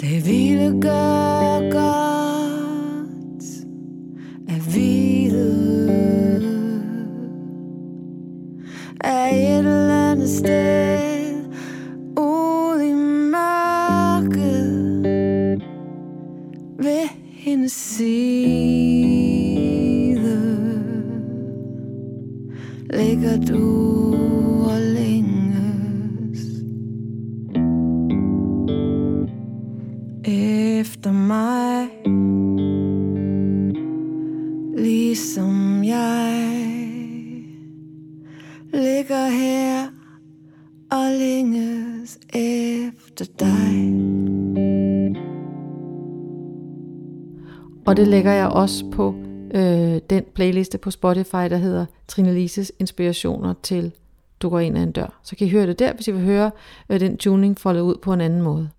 Det 0.00 0.26
ville 0.26 0.82
gøre 0.82 1.21
see 17.68 19.24
the 20.14 20.38
lake 22.96 23.24
at 23.24 23.50
all. 23.50 23.81
Og 47.92 47.96
det 47.96 48.08
lægger 48.08 48.32
jeg 48.32 48.48
også 48.48 48.84
på 48.92 49.14
øh, 49.54 50.00
den 50.10 50.24
playliste 50.34 50.78
på 50.78 50.90
Spotify, 50.90 51.36
der 51.36 51.56
hedder 51.56 51.86
Trine 52.08 52.34
Lises 52.34 52.72
Inspirationer 52.78 53.54
til 53.62 53.92
Du 54.42 54.48
går 54.48 54.60
ind 54.60 54.78
ad 54.78 54.82
en 54.82 54.92
dør. 54.92 55.20
Så 55.22 55.36
kan 55.36 55.46
I 55.46 55.50
høre 55.50 55.66
det 55.66 55.78
der, 55.78 55.92
hvis 55.92 56.08
I 56.08 56.10
vil 56.10 56.20
høre 56.20 56.50
øh, 56.88 57.00
den 57.00 57.16
tuning 57.16 57.58
foldet 57.58 57.80
ud 57.80 57.96
på 57.96 58.12
en 58.12 58.20
anden 58.20 58.42
måde. 58.42 58.70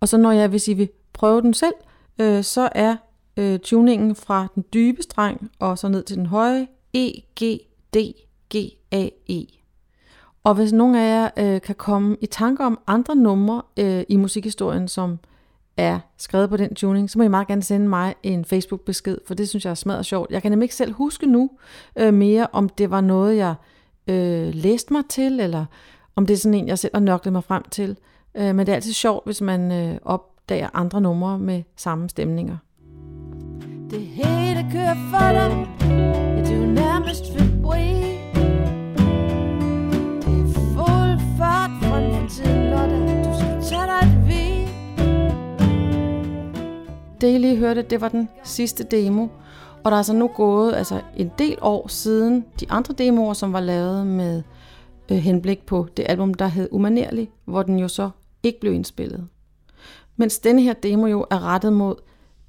Og 0.00 0.08
så 0.08 0.16
når 0.16 0.32
jeg, 0.32 0.48
hvis 0.48 0.68
I 0.68 0.74
vil 0.74 0.88
prøve 1.12 1.42
den 1.42 1.54
selv, 1.54 1.74
øh, 2.18 2.42
så 2.42 2.68
er 2.72 2.96
øh, 3.36 3.58
tuningen 3.58 4.14
fra 4.14 4.46
den 4.54 4.64
dybe 4.74 5.02
streng 5.02 5.50
og 5.58 5.78
så 5.78 5.88
ned 5.88 6.02
til 6.02 6.16
den 6.16 6.26
høje 6.26 6.66
E, 6.94 7.10
G, 7.40 7.58
D, 7.94 7.96
G, 8.54 8.56
A, 8.92 9.08
E. 9.28 9.44
Og 10.44 10.54
hvis 10.54 10.72
nogen 10.72 10.94
af 10.94 11.08
jer 11.08 11.54
øh, 11.54 11.60
kan 11.60 11.74
komme 11.74 12.16
i 12.20 12.26
tanke 12.26 12.64
om 12.64 12.78
andre 12.86 13.16
numre 13.16 13.62
øh, 13.76 14.04
i 14.08 14.16
musikhistorien, 14.16 14.88
som 14.88 15.18
er 15.76 15.98
skrevet 16.16 16.50
på 16.50 16.56
den 16.56 16.74
tuning, 16.74 17.10
så 17.10 17.18
må 17.18 17.24
I 17.24 17.28
meget 17.28 17.46
gerne 17.46 17.62
sende 17.62 17.88
mig 17.88 18.14
en 18.22 18.44
Facebook-besked, 18.44 19.18
for 19.26 19.34
det 19.34 19.48
synes 19.48 19.64
jeg 19.64 19.70
er 19.70 19.74
smadret 19.74 20.06
sjovt. 20.06 20.30
Jeg 20.30 20.42
kan 20.42 20.52
nemlig 20.52 20.64
ikke 20.64 20.74
selv 20.74 20.92
huske 20.92 21.26
nu 21.26 21.50
øh, 21.96 22.14
mere, 22.14 22.46
om 22.52 22.68
det 22.68 22.90
var 22.90 23.00
noget, 23.00 23.36
jeg 23.36 23.54
øh, 24.06 24.54
læste 24.54 24.92
mig 24.92 25.02
til, 25.08 25.40
eller 25.40 25.64
om 26.16 26.26
det 26.26 26.34
er 26.34 26.38
sådan 26.38 26.54
en, 26.54 26.68
jeg 26.68 26.78
selv 26.78 26.92
har 26.94 27.00
nørklet 27.00 27.32
mig 27.32 27.44
frem 27.44 27.62
til. 27.70 27.96
Øh, 28.34 28.54
men 28.54 28.58
det 28.58 28.68
er 28.68 28.74
altid 28.76 28.92
sjovt, 28.92 29.24
hvis 29.24 29.40
man 29.40 29.72
øh, 29.72 29.98
opdager 30.02 30.68
andre 30.74 31.00
numre 31.00 31.38
med 31.38 31.62
samme 31.76 32.08
stemninger. 32.08 32.56
Det 33.90 34.00
hele 34.00 34.66
kører 34.72 34.94
for 35.10 35.32
dig 35.32 35.73
hørte, 47.74 47.90
det 47.90 48.00
var 48.00 48.08
den 48.08 48.28
sidste 48.44 48.84
demo. 48.84 49.28
Og 49.84 49.90
der 49.90 49.96
er 49.96 49.96
altså 49.96 50.12
nu 50.12 50.28
gået 50.28 50.74
altså, 50.74 51.00
en 51.16 51.30
del 51.38 51.58
år 51.60 51.88
siden 51.88 52.44
de 52.60 52.66
andre 52.70 52.94
demoer, 52.94 53.32
som 53.32 53.52
var 53.52 53.60
lavet 53.60 54.06
med 54.06 54.42
øh, 55.10 55.16
henblik 55.16 55.66
på 55.66 55.88
det 55.96 56.06
album, 56.08 56.34
der 56.34 56.46
hed 56.46 56.68
Umanerlig, 56.72 57.30
hvor 57.44 57.62
den 57.62 57.78
jo 57.78 57.88
så 57.88 58.10
ikke 58.42 58.60
blev 58.60 58.72
indspillet. 58.72 59.28
Mens 60.16 60.38
denne 60.38 60.62
her 60.62 60.72
demo 60.72 61.06
jo 61.06 61.26
er 61.30 61.44
rettet 61.44 61.72
mod 61.72 61.94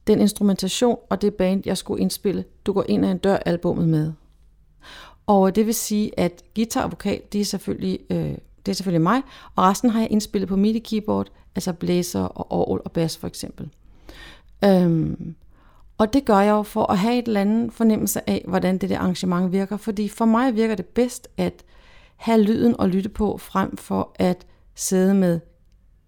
den 0.07 0.19
instrumentation 0.19 0.97
og 1.09 1.21
det 1.21 1.33
band, 1.33 1.61
jeg 1.65 1.77
skulle 1.77 2.01
indspille 2.01 2.43
Du 2.65 2.73
går 2.73 2.85
ind 2.87 3.05
ad 3.05 3.11
en 3.11 3.17
dør 3.17 3.35
albummet 3.35 3.87
med. 3.87 4.13
Og 5.25 5.47
øh, 5.47 5.55
det 5.55 5.65
vil 5.65 5.73
sige, 5.73 6.19
at 6.19 6.43
guitar 6.55 6.83
og 6.83 6.91
vokal, 6.91 7.21
det 7.33 7.41
er 7.41 7.45
selvfølgelig, 7.45 7.99
øh, 8.09 8.37
det 8.65 8.71
er 8.71 8.73
selvfølgelig 8.73 9.01
mig, 9.01 9.21
og 9.55 9.63
resten 9.63 9.89
har 9.89 9.99
jeg 9.99 10.11
indspillet 10.11 10.49
på 10.49 10.55
MIDI 10.55 10.79
keyboard, 10.79 11.27
altså 11.55 11.73
blæser 11.73 12.21
og 12.21 12.51
orgel 12.51 12.81
og 12.85 12.91
bas 12.91 13.17
for 13.17 13.27
eksempel. 13.27 13.69
Øhm, 14.63 15.35
og 15.97 16.13
det 16.13 16.25
gør 16.25 16.39
jeg 16.39 16.51
jo 16.51 16.63
for 16.63 16.91
at 16.91 16.97
have 16.97 17.19
et 17.19 17.27
eller 17.27 17.41
andet 17.41 17.73
fornemmelse 17.73 18.29
af, 18.29 18.45
hvordan 18.47 18.77
det 18.77 18.89
der 18.89 18.99
arrangement 18.99 19.51
virker. 19.51 19.77
Fordi 19.77 20.09
for 20.09 20.25
mig 20.25 20.55
virker 20.55 20.75
det 20.75 20.85
bedst 20.85 21.27
at 21.37 21.63
have 22.15 22.41
lyden 22.41 22.79
og 22.79 22.89
lytte 22.89 23.09
på, 23.09 23.37
frem 23.37 23.77
for 23.77 24.11
at 24.15 24.45
sidde 24.75 25.13
med 25.13 25.39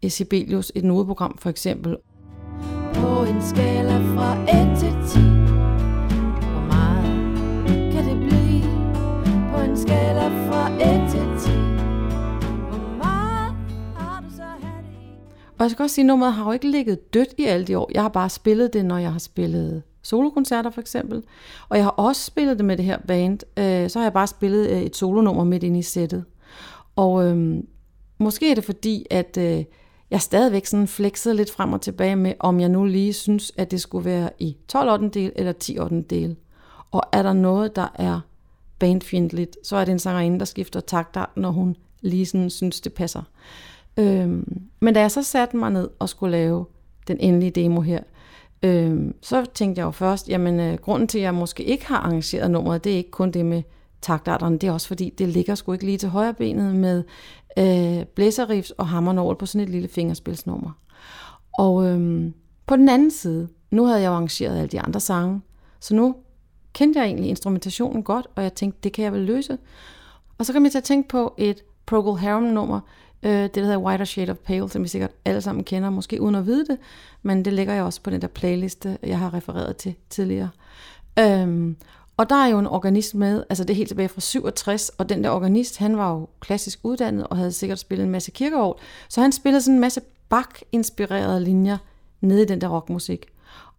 Sibelius, 0.09 0.71
et 0.75 0.83
nodeprogram 0.83 1.37
for 1.37 1.49
eksempel. 1.49 1.97
På 2.93 3.23
en 3.23 3.41
skala 3.41 3.97
fra 3.97 4.41
1 4.73 4.79
til 4.79 4.96
Og 15.59 15.63
jeg 15.63 15.71
skal 15.71 15.83
også 15.83 15.93
sige, 15.93 16.03
at 16.03 16.07
nummeret 16.07 16.33
har 16.33 16.45
jo 16.45 16.51
ikke 16.51 16.71
ligget 16.71 17.13
dødt 17.13 17.33
i 17.37 17.45
alle 17.45 17.67
de 17.67 17.77
år. 17.77 17.91
Jeg 17.93 18.01
har 18.01 18.09
bare 18.09 18.29
spillet 18.29 18.73
det, 18.73 18.85
når 18.85 18.97
jeg 18.97 19.11
har 19.11 19.19
spillet 19.19 19.83
solokoncerter 20.01 20.69
for 20.69 20.81
eksempel. 20.81 21.23
Og 21.69 21.77
jeg 21.77 21.85
har 21.85 21.91
også 21.91 22.23
spillet 22.23 22.57
det 22.57 22.65
med 22.65 22.77
det 22.77 22.85
her 22.85 22.97
band. 23.07 23.39
Øh, 23.57 23.89
så 23.89 23.99
har 23.99 24.05
jeg 24.05 24.13
bare 24.13 24.27
spillet 24.27 24.69
øh, 24.69 24.81
et 24.81 24.95
solonummer 24.95 25.43
midt 25.43 25.63
ind 25.63 25.77
i 25.77 25.81
sættet. 25.81 26.25
Og 26.95 27.25
øh, 27.25 27.63
måske 28.17 28.51
er 28.51 28.55
det 28.55 28.63
fordi, 28.63 29.05
at 29.09 29.37
øh, 29.37 29.63
jeg 30.11 30.21
stadigvæk 30.21 30.65
sådan 30.65 30.87
flexede 30.87 31.35
lidt 31.35 31.51
frem 31.51 31.73
og 31.73 31.81
tilbage 31.81 32.15
med, 32.15 32.33
om 32.39 32.59
jeg 32.59 32.69
nu 32.69 32.85
lige 32.85 33.13
synes, 33.13 33.51
at 33.57 33.71
det 33.71 33.81
skulle 33.81 34.05
være 34.05 34.29
i 34.39 34.57
12 34.67 35.09
del 35.09 35.31
eller 35.35 35.51
10 35.51 35.77
del. 36.09 36.35
Og 36.91 37.03
er 37.11 37.23
der 37.23 37.33
noget, 37.33 37.75
der 37.75 37.87
er 37.95 38.19
bandfjendtligt, 38.79 39.57
så 39.63 39.75
er 39.75 39.85
det 39.85 39.91
en 39.91 39.99
sangerinde, 39.99 40.39
der 40.39 40.45
skifter 40.45 40.79
takter, 40.79 41.25
når 41.35 41.51
hun 41.51 41.75
lige 42.01 42.25
sådan 42.25 42.49
synes, 42.49 42.81
det 42.81 42.93
passer. 42.93 43.21
Øhm, 43.97 44.61
men 44.79 44.93
da 44.93 44.99
jeg 44.99 45.11
så 45.11 45.23
satte 45.23 45.57
mig 45.57 45.71
ned 45.71 45.89
og 45.99 46.09
skulle 46.09 46.31
lave 46.31 46.65
den 47.07 47.17
endelige 47.19 47.51
demo 47.51 47.81
her, 47.81 47.99
øhm, 48.63 49.15
så 49.21 49.45
tænkte 49.53 49.79
jeg 49.79 49.85
jo 49.85 49.91
først, 49.91 50.29
jamen 50.29 50.59
øh, 50.59 50.77
grunden 50.77 51.07
til, 51.07 51.17
at 51.17 51.23
jeg 51.23 51.33
måske 51.33 51.63
ikke 51.63 51.87
har 51.87 51.97
arrangeret 51.97 52.51
nummeret, 52.51 52.83
det 52.83 52.91
er 52.91 52.97
ikke 52.97 53.11
kun 53.11 53.31
det 53.31 53.45
med 53.45 53.63
taktarterne, 54.01 54.57
det 54.57 54.67
er 54.67 54.71
også 54.71 54.87
fordi, 54.87 55.09
det 55.17 55.27
ligger 55.27 55.55
sgu 55.55 55.73
ikke 55.73 55.85
lige 55.85 55.97
til 55.97 56.09
højre 56.09 56.33
benet 56.33 56.75
med 56.75 57.03
øh, 57.57 58.05
blæserrifs 58.05 58.71
og 58.71 58.87
hammernål 58.87 59.35
på 59.35 59.45
sådan 59.45 59.67
et 59.67 59.69
lille 59.69 59.87
fingerspilsnummer. 59.87 60.71
Og 61.57 61.85
øhm, 61.85 62.33
på 62.65 62.75
den 62.75 62.89
anden 62.89 63.11
side, 63.11 63.47
nu 63.71 63.85
havde 63.85 64.01
jeg 64.01 64.07
jo 64.07 64.13
arrangeret 64.13 64.57
alle 64.57 64.67
de 64.67 64.81
andre 64.81 64.99
sange, 64.99 65.41
så 65.79 65.95
nu 65.95 66.15
kendte 66.73 66.99
jeg 66.99 67.07
egentlig 67.07 67.29
instrumentationen 67.29 68.03
godt, 68.03 68.27
og 68.35 68.43
jeg 68.43 68.53
tænkte, 68.53 68.79
det 68.83 68.93
kan 68.93 69.03
jeg 69.03 69.13
vel 69.13 69.21
løse. 69.21 69.57
Og 70.37 70.45
så 70.45 70.53
kom 70.53 70.63
jeg 70.63 70.71
til 70.71 70.77
at 70.77 70.83
tænke 70.83 71.09
på 71.09 71.33
et 71.37 71.63
Procol 71.85 72.17
Harum-nummer, 72.17 72.79
øh, 73.23 73.31
det 73.31 73.55
der 73.55 73.61
hedder 73.61 73.77
Whiter 73.77 74.05
Shade 74.05 74.31
of 74.31 74.37
Pale, 74.37 74.69
som 74.69 74.83
vi 74.83 74.87
sikkert 74.87 75.11
alle 75.25 75.41
sammen 75.41 75.63
kender, 75.63 75.89
måske 75.89 76.21
uden 76.21 76.35
at 76.35 76.45
vide 76.45 76.65
det, 76.65 76.77
men 77.23 77.45
det 77.45 77.53
ligger 77.53 77.73
jeg 77.73 77.83
også 77.83 78.01
på 78.01 78.09
den 78.09 78.21
der 78.21 78.27
playliste, 78.27 78.97
jeg 79.03 79.19
har 79.19 79.33
refereret 79.33 79.77
til 79.77 79.95
tidligere. 80.09 80.49
Øhm, 81.19 81.77
og 82.17 82.29
der 82.29 82.35
er 82.35 82.47
jo 82.47 82.59
en 82.59 82.67
organist 82.67 83.15
med, 83.15 83.43
altså 83.49 83.63
det 83.63 83.69
er 83.69 83.75
helt 83.77 83.87
tilbage 83.87 84.09
fra 84.09 84.21
67, 84.21 84.89
og 84.89 85.09
den 85.09 85.23
der 85.23 85.29
organist, 85.29 85.77
han 85.77 85.97
var 85.97 86.11
jo 86.13 86.27
klassisk 86.39 86.79
uddannet 86.83 87.27
og 87.27 87.37
havde 87.37 87.51
sikkert 87.51 87.79
spillet 87.79 88.05
en 88.05 88.11
masse 88.11 88.31
kirkeår, 88.31 88.79
så 89.09 89.21
han 89.21 89.31
spillede 89.31 89.61
sådan 89.61 89.75
en 89.75 89.81
masse 89.81 90.01
bak 90.29 90.59
inspirerede 90.71 91.43
linjer 91.43 91.77
nede 92.21 92.41
i 92.41 92.45
den 92.45 92.61
der 92.61 92.67
rockmusik. 92.67 93.25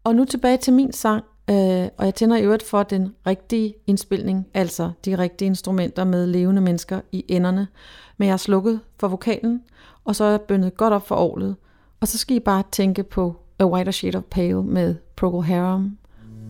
Og 0.05 0.15
nu 0.15 0.25
tilbage 0.25 0.57
til 0.57 0.73
min 0.73 0.93
sang, 0.93 1.25
øh, 1.51 1.89
og 1.97 2.05
jeg 2.05 2.15
tænder 2.15 2.37
i 2.37 2.43
øvrigt 2.43 2.63
for 2.63 2.83
den 2.83 3.15
rigtige 3.27 3.75
indspilning, 3.87 4.47
altså 4.55 4.91
de 5.05 5.19
rigtige 5.19 5.47
instrumenter 5.47 6.05
med 6.05 6.27
levende 6.27 6.61
mennesker 6.61 7.01
i 7.13 7.25
enderne. 7.29 7.69
Men 8.17 8.27
jeg 8.27 8.33
har 8.33 8.39
slukket 8.39 8.81
for 9.01 9.09
vokalen, 9.09 9.63
og 10.05 10.17
så 10.17 10.25
er 10.25 10.31
jeg 10.31 10.41
bøndet 10.41 10.77
godt 10.77 10.93
op 10.93 11.07
for 11.07 11.15
året. 11.15 11.57
Og 12.01 12.09
så 12.09 12.19
skal 12.19 12.37
I 12.37 12.41
bare 12.41 12.63
tænke 12.73 13.03
på 13.03 13.37
A 13.59 13.65
Whiter 13.65 13.93
Shade 13.93 14.19
of 14.19 14.23
Pale 14.31 14.63
med 14.63 14.95
Procol 15.17 15.45
Harum, 15.45 15.99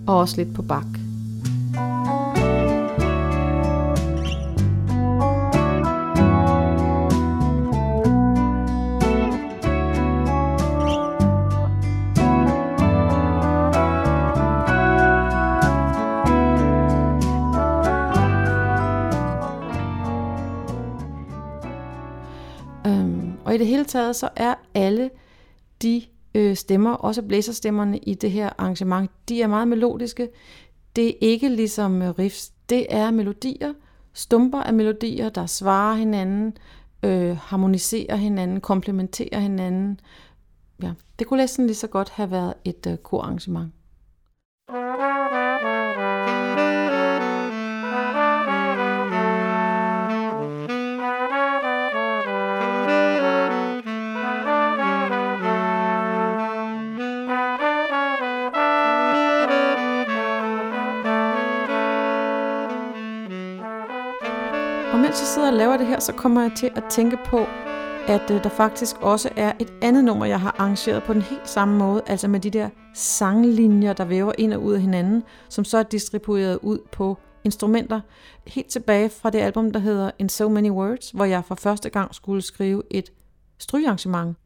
og 0.07 0.19
også 0.19 0.37
lidt 0.37 0.55
på 0.55 0.63
Bach. 0.63 1.08
I 23.59 23.61
det 23.61 23.67
hele 23.67 23.85
taget, 23.85 24.17
så 24.17 24.29
er 24.37 24.55
alle 24.75 25.11
de 25.83 26.03
øh, 26.35 26.57
stemmer, 26.57 26.93
også 26.93 27.23
blæserstemmerne 27.23 27.99
i 27.99 28.15
det 28.15 28.31
her 28.31 28.51
arrangement, 28.59 29.11
de 29.29 29.43
er 29.43 29.47
meget 29.47 29.69
melodiske. 29.69 30.29
Det 30.97 31.09
er 31.09 31.13
ikke 31.21 31.49
ligesom 31.49 32.03
øh, 32.03 32.11
riffs, 32.11 32.53
det 32.69 32.87
er 32.91 33.11
melodier, 33.11 33.73
stumper 34.13 34.61
af 34.61 34.75
melodier, 34.75 35.29
der 35.29 35.47
svarer 35.47 35.97
hinanden, 35.97 36.57
øh, 37.03 37.37
harmoniserer 37.37 38.17
hinanden, 38.17 38.61
komplementerer 38.61 39.41
hinanden. 39.41 40.01
Ja, 40.83 40.93
det 41.19 41.27
kunne 41.27 41.39
næsten 41.41 41.67
lige 41.67 41.77
så 41.77 41.87
godt 41.87 42.09
have 42.09 42.31
været 42.31 42.55
et 42.65 42.87
øh, 42.87 42.97
korarrangement. 42.97 43.73
Det 65.79 65.87
her, 65.87 66.01
så 66.01 66.13
kommer 66.13 66.43
jeg 66.43 66.53
til 66.57 66.71
at 66.77 66.85
tænke 66.91 67.19
på, 67.25 67.39
at 68.09 68.31
øh, 68.31 68.45
der 68.45 68.49
faktisk 68.49 68.97
også 69.01 69.29
er 69.37 69.53
et 69.59 69.73
andet 69.83 70.05
nummer, 70.05 70.27
jeg 70.27 70.41
har 70.41 70.55
arrangeret 70.59 71.03
på 71.03 71.13
den 71.13 71.23
helt 71.23 71.49
samme 71.49 71.79
måde, 71.79 72.03
altså 72.07 72.29
med 72.29 72.41
de 72.41 72.51
der 72.51 72.69
sanglinjer, 72.95 73.93
der 73.93 74.05
væver 74.05 74.33
ind 74.39 74.53
og 74.53 74.63
ud 74.63 74.75
af 74.75 74.81
hinanden, 74.81 75.23
som 75.49 75.65
så 75.65 75.79
er 75.79 75.83
distribueret 75.83 76.59
ud 76.63 76.79
på 76.93 77.19
instrumenter, 77.45 78.01
helt 78.47 78.67
tilbage 78.67 79.09
fra 79.09 79.31
det 79.31 79.39
album, 79.39 79.71
der 79.71 79.81
hedder 79.81 80.11
In 80.19 80.29
So 80.29 80.49
Many 80.49 80.71
Words, 80.71 81.11
hvor 81.11 81.25
jeg 81.25 81.45
for 81.45 81.55
første 81.55 81.91
gang 81.91 82.15
skulle 82.15 82.43
skrive 82.43 82.83
et 82.91 83.11
strygearrangement. 83.59 84.37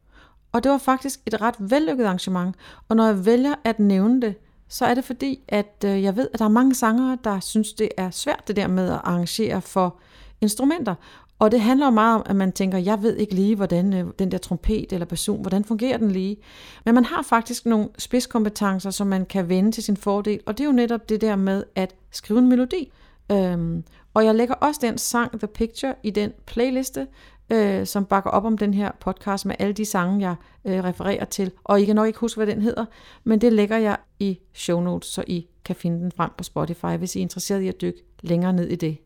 Og 0.51 0.63
det 0.63 0.71
var 0.71 0.77
faktisk 0.77 1.19
et 1.25 1.41
ret 1.41 1.55
vellykket 1.59 2.05
arrangement, 2.05 2.55
og 2.89 2.95
når 2.95 3.05
jeg 3.05 3.25
vælger 3.25 3.55
at 3.63 3.79
nævne 3.79 4.21
det, 4.21 4.35
så 4.67 4.85
er 4.85 4.93
det 4.93 5.03
fordi, 5.03 5.39
at 5.47 5.85
øh, 5.85 6.03
jeg 6.03 6.15
ved, 6.15 6.29
at 6.33 6.39
der 6.39 6.45
er 6.45 6.49
mange 6.49 6.75
sangere, 6.75 7.17
der 7.23 7.39
synes, 7.39 7.73
det 7.73 7.89
er 7.97 8.09
svært 8.09 8.47
det 8.47 8.55
der 8.55 8.67
med 8.67 8.89
at 8.89 9.01
arrangere 9.03 9.61
for 9.61 9.99
instrumenter. 10.41 10.95
Og 11.39 11.51
det 11.51 11.61
handler 11.61 11.85
jo 11.85 11.91
meget 11.91 12.15
om, 12.15 12.23
at 12.25 12.35
man 12.35 12.51
tænker, 12.51 12.77
jeg 12.77 13.01
ved 13.01 13.17
ikke 13.17 13.35
lige, 13.35 13.55
hvordan 13.55 13.93
øh, 13.93 14.05
den 14.19 14.31
der 14.31 14.37
trompet 14.37 14.93
eller 14.93 15.05
basun, 15.05 15.41
hvordan 15.41 15.63
fungerer 15.63 15.97
den 15.97 16.11
lige. 16.11 16.37
Men 16.85 16.95
man 16.95 17.05
har 17.05 17.21
faktisk 17.21 17.65
nogle 17.65 17.89
spidskompetencer, 17.97 18.89
som 18.89 19.07
man 19.07 19.25
kan 19.25 19.49
vende 19.49 19.71
til 19.71 19.83
sin 19.83 19.97
fordel, 19.97 20.39
og 20.45 20.57
det 20.57 20.63
er 20.63 20.67
jo 20.67 20.71
netop 20.71 21.09
det 21.09 21.21
der 21.21 21.35
med 21.35 21.63
at 21.75 21.95
skrive 22.11 22.39
en 22.39 22.49
melodi. 22.49 22.91
Øhm, 23.31 23.83
og 24.13 24.25
jeg 24.25 24.35
lægger 24.35 24.55
også 24.55 24.79
den 24.83 24.97
sang 24.97 25.39
The 25.39 25.47
Picture 25.47 25.95
i 26.03 26.09
den 26.09 26.31
playliste, 26.45 27.07
øh, 27.49 27.85
som 27.85 28.05
bakker 28.05 28.29
op 28.29 28.45
om 28.45 28.57
den 28.57 28.73
her 28.73 28.91
podcast 28.99 29.45
med 29.45 29.55
alle 29.59 29.73
de 29.73 29.85
sange, 29.85 30.27
jeg 30.27 30.35
øh, 30.65 30.83
refererer 30.83 31.25
til. 31.25 31.51
Og 31.63 31.81
I 31.81 31.85
kan 31.85 31.95
nok 31.95 32.07
ikke 32.07 32.19
huske, 32.19 32.37
hvad 32.37 32.47
den 32.47 32.61
hedder, 32.61 32.85
men 33.23 33.41
det 33.41 33.53
lægger 33.53 33.77
jeg 33.77 33.97
i 34.19 34.39
show 34.53 34.81
notes, 34.81 35.07
så 35.07 35.23
I 35.27 35.47
kan 35.65 35.75
finde 35.75 35.99
den 35.99 36.11
frem 36.11 36.31
på 36.37 36.43
Spotify, 36.43 36.97
hvis 36.97 37.15
I 37.15 37.19
er 37.19 37.21
interesseret 37.21 37.61
i 37.61 37.67
at 37.67 37.81
dykke 37.81 37.99
længere 38.21 38.53
ned 38.53 38.67
i 38.67 38.75
det. 38.75 38.97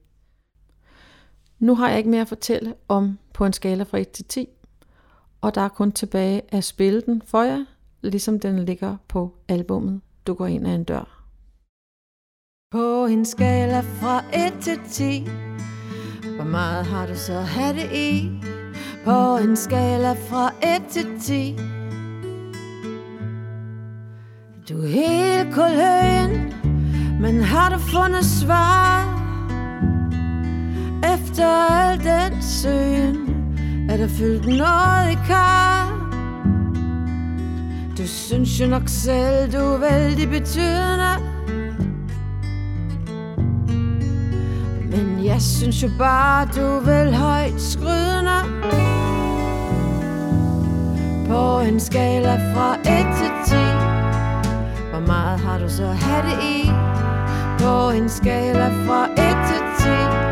Nu 1.59 1.75
har 1.75 1.89
jeg 1.89 1.97
ikke 1.97 2.09
mere 2.09 2.21
at 2.21 2.27
fortælle 2.27 2.73
om 2.87 3.19
på 3.33 3.45
en 3.45 3.53
skala 3.53 3.83
fra 3.83 3.97
1 3.97 4.09
til 4.09 4.25
10, 4.25 4.47
og 5.41 5.55
der 5.55 5.61
er 5.61 5.69
kun 5.69 5.91
tilbage 5.91 6.41
at 6.49 6.63
spille 6.63 7.01
den 7.01 7.21
for 7.25 7.41
jer, 7.41 7.65
ligesom 8.01 8.39
den 8.39 8.65
ligger 8.65 8.97
på 9.07 9.35
albummet 9.47 10.01
Du 10.27 10.33
går 10.33 10.47
ind 10.47 10.67
ad 10.67 10.75
en 10.75 10.83
dør. 10.83 11.23
På 12.71 13.05
en 13.05 13.25
skala 13.25 13.79
fra 13.79 14.23
1 14.47 14.53
til 14.61 14.79
10 14.89 15.27
Hvor 16.35 16.43
meget 16.43 16.85
har 16.85 17.07
du 17.07 17.15
så 17.15 17.33
have 17.33 17.73
det 17.73 17.91
i? 17.93 18.31
På 19.05 19.37
en 19.37 19.55
skala 19.55 20.11
fra 20.11 20.53
1 20.75 20.87
til 20.89 21.19
10 21.19 21.55
Du 24.69 24.81
er 24.83 24.87
helt 24.87 25.53
kuløen 25.53 26.53
Men 27.21 27.41
har 27.41 27.69
du 27.69 27.79
fundet 27.79 28.25
svar? 28.25 29.16
Efter 31.27 31.46
al 31.46 32.00
den 32.03 32.41
søen 32.41 33.15
Er 33.89 33.98
der 33.98 34.07
fyldt 34.07 34.46
noget 34.46 35.12
i 35.12 35.17
kar. 35.27 36.07
Du 37.98 38.07
synes 38.07 38.62
jo 38.62 38.67
nok 38.67 38.81
selv 38.86 39.51
Du 39.51 39.57
er 39.57 39.77
vældig 39.77 40.29
betydende. 40.29 41.13
Men 44.91 45.25
jeg 45.25 45.41
synes 45.41 45.84
jo 45.84 45.89
bare, 45.98 46.46
du 46.46 46.86
vil 46.86 47.15
højt 47.15 47.62
skrydende. 47.62 48.39
På 51.27 51.59
en 51.59 51.79
skala 51.79 52.53
fra 52.53 52.75
1 52.75 52.85
til 53.18 53.31
10 53.46 53.55
Hvor 54.90 55.07
meget 55.07 55.40
har 55.40 55.59
du 55.59 55.70
så 55.70 55.87
hat 55.87 56.44
i? 56.44 56.70
På 57.59 57.90
en 57.90 58.09
skala 58.09 58.68
fra 58.68 59.05
1 59.05 59.18
til 59.48 59.85
10 60.22 60.26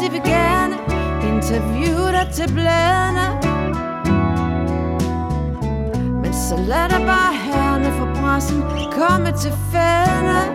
de 0.00 0.10
vil 0.10 0.22
gerne 0.22 0.76
interviewe 1.32 2.06
dig 2.12 2.28
til 2.34 2.52
bladene. 2.54 3.26
Men 6.22 6.32
så 6.34 6.56
lad 6.56 6.88
dig 6.88 7.02
bare 7.06 7.34
herne 7.44 7.92
for 7.98 8.22
pressen 8.22 8.62
komme 8.98 9.32
til 9.42 9.52
fædene 9.72 10.49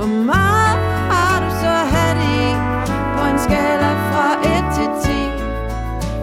Hvor 0.00 0.08
meget 0.08 0.78
har 1.12 1.40
du 1.44 1.50
så 1.62 1.74
hat 1.92 2.16
i? 2.16 2.44
På 3.16 3.22
en 3.30 3.38
skala 3.38 3.90
fra 4.10 4.28
1 4.34 4.64
til 4.76 4.88
10 5.04 5.10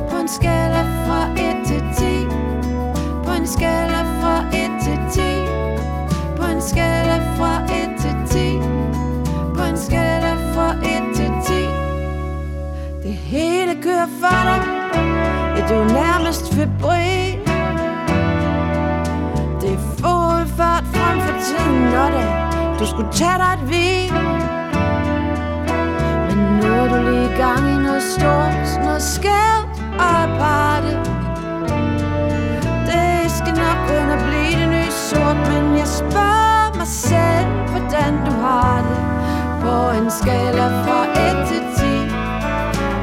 På 0.10 0.18
en 0.18 0.28
skala 0.28 0.82
fra 1.06 1.22
1 1.32 1.68
til 1.68 1.84
10 1.98 2.26
På 3.26 3.32
en 3.32 3.48
skala 3.48 4.02
fra 4.22 4.36
1 4.42 4.72
til 4.86 5.00
10 5.12 5.22
På 6.38 6.44
en 6.54 6.62
skala 6.62 7.18
fra 7.38 7.54
1 7.64 8.02
til 8.02 8.16
10 8.30 8.60
På 9.56 9.64
en 9.64 9.78
skala 9.78 10.34
fra 10.54 10.70
1 10.74 11.16
til 11.16 11.32
10 11.48 11.54
Det 13.04 13.14
hele 13.14 13.82
kører 13.84 14.08
for 14.22 14.40
dig. 14.50 14.62
Ja, 15.58 15.62
du 15.70 15.74
er 15.74 15.94
nærmest 15.94 16.54
du 22.80 22.86
skulle 22.86 23.12
tage 23.12 23.38
dig 23.44 23.54
et 23.54 23.64
hvil 23.70 24.14
Men 26.28 26.38
nu 26.58 26.68
er 26.82 26.88
du 26.94 27.10
lige 27.10 27.26
i 27.26 27.38
gang 27.38 27.62
i 27.74 27.78
noget 27.86 28.04
stort 28.04 28.84
Noget 28.86 29.02
skævt 29.02 29.70
og 30.00 30.10
aparte 30.24 30.92
Det 32.90 33.32
skal 33.38 33.54
nok 33.64 33.78
begynde 33.88 34.14
at 34.18 34.24
blive 34.28 34.54
det 34.62 34.70
nye 34.76 34.92
sort 34.92 35.38
Men 35.52 35.78
jeg 35.78 35.88
spørger 35.88 36.78
mig 36.78 36.88
selv, 36.88 37.48
hvordan 37.72 38.12
du 38.26 38.32
har 38.46 38.78
det. 38.88 39.02
På 39.64 39.76
en 40.00 40.12
skala 40.12 40.68
fra 40.84 41.00
1 41.42 41.48
til 41.50 41.62
10 41.78 41.86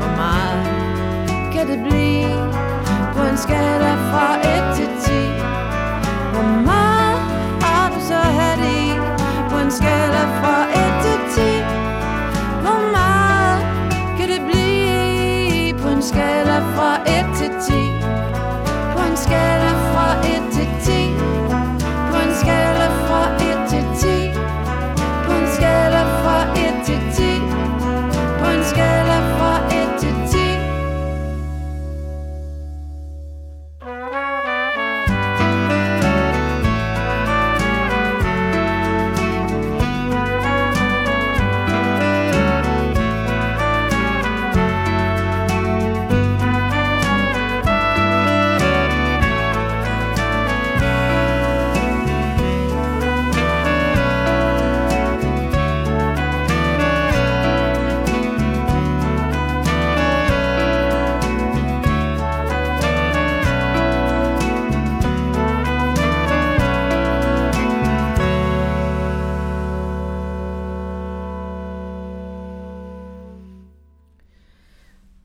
Hvor 0.01 0.13
meget 0.17 0.67
kan 1.53 1.67
det 1.71 1.79
blive? 1.89 2.37
På 3.15 3.23
en 3.31 3.37
skala 3.37 3.95
fra 4.11 4.29
1 4.71 4.77
til 4.77 4.89
10 5.39 5.44
1 17.45 17.63
til 17.67 17.84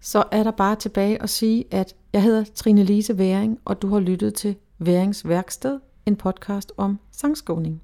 Så 0.09 0.23
er 0.31 0.43
der 0.43 0.51
bare 0.51 0.75
tilbage 0.75 1.21
at 1.21 1.29
sige, 1.29 1.65
at 1.71 1.95
jeg 2.13 2.23
hedder 2.23 2.43
Trine 2.55 2.83
Lise 2.83 3.17
Væring, 3.17 3.59
og 3.65 3.81
du 3.81 3.87
har 3.87 3.99
lyttet 3.99 4.33
til 4.33 4.55
Værings 4.77 5.27
Værksted, 5.27 5.79
en 6.05 6.15
podcast 6.15 6.71
om 6.77 6.99
sangskåning. 7.11 7.81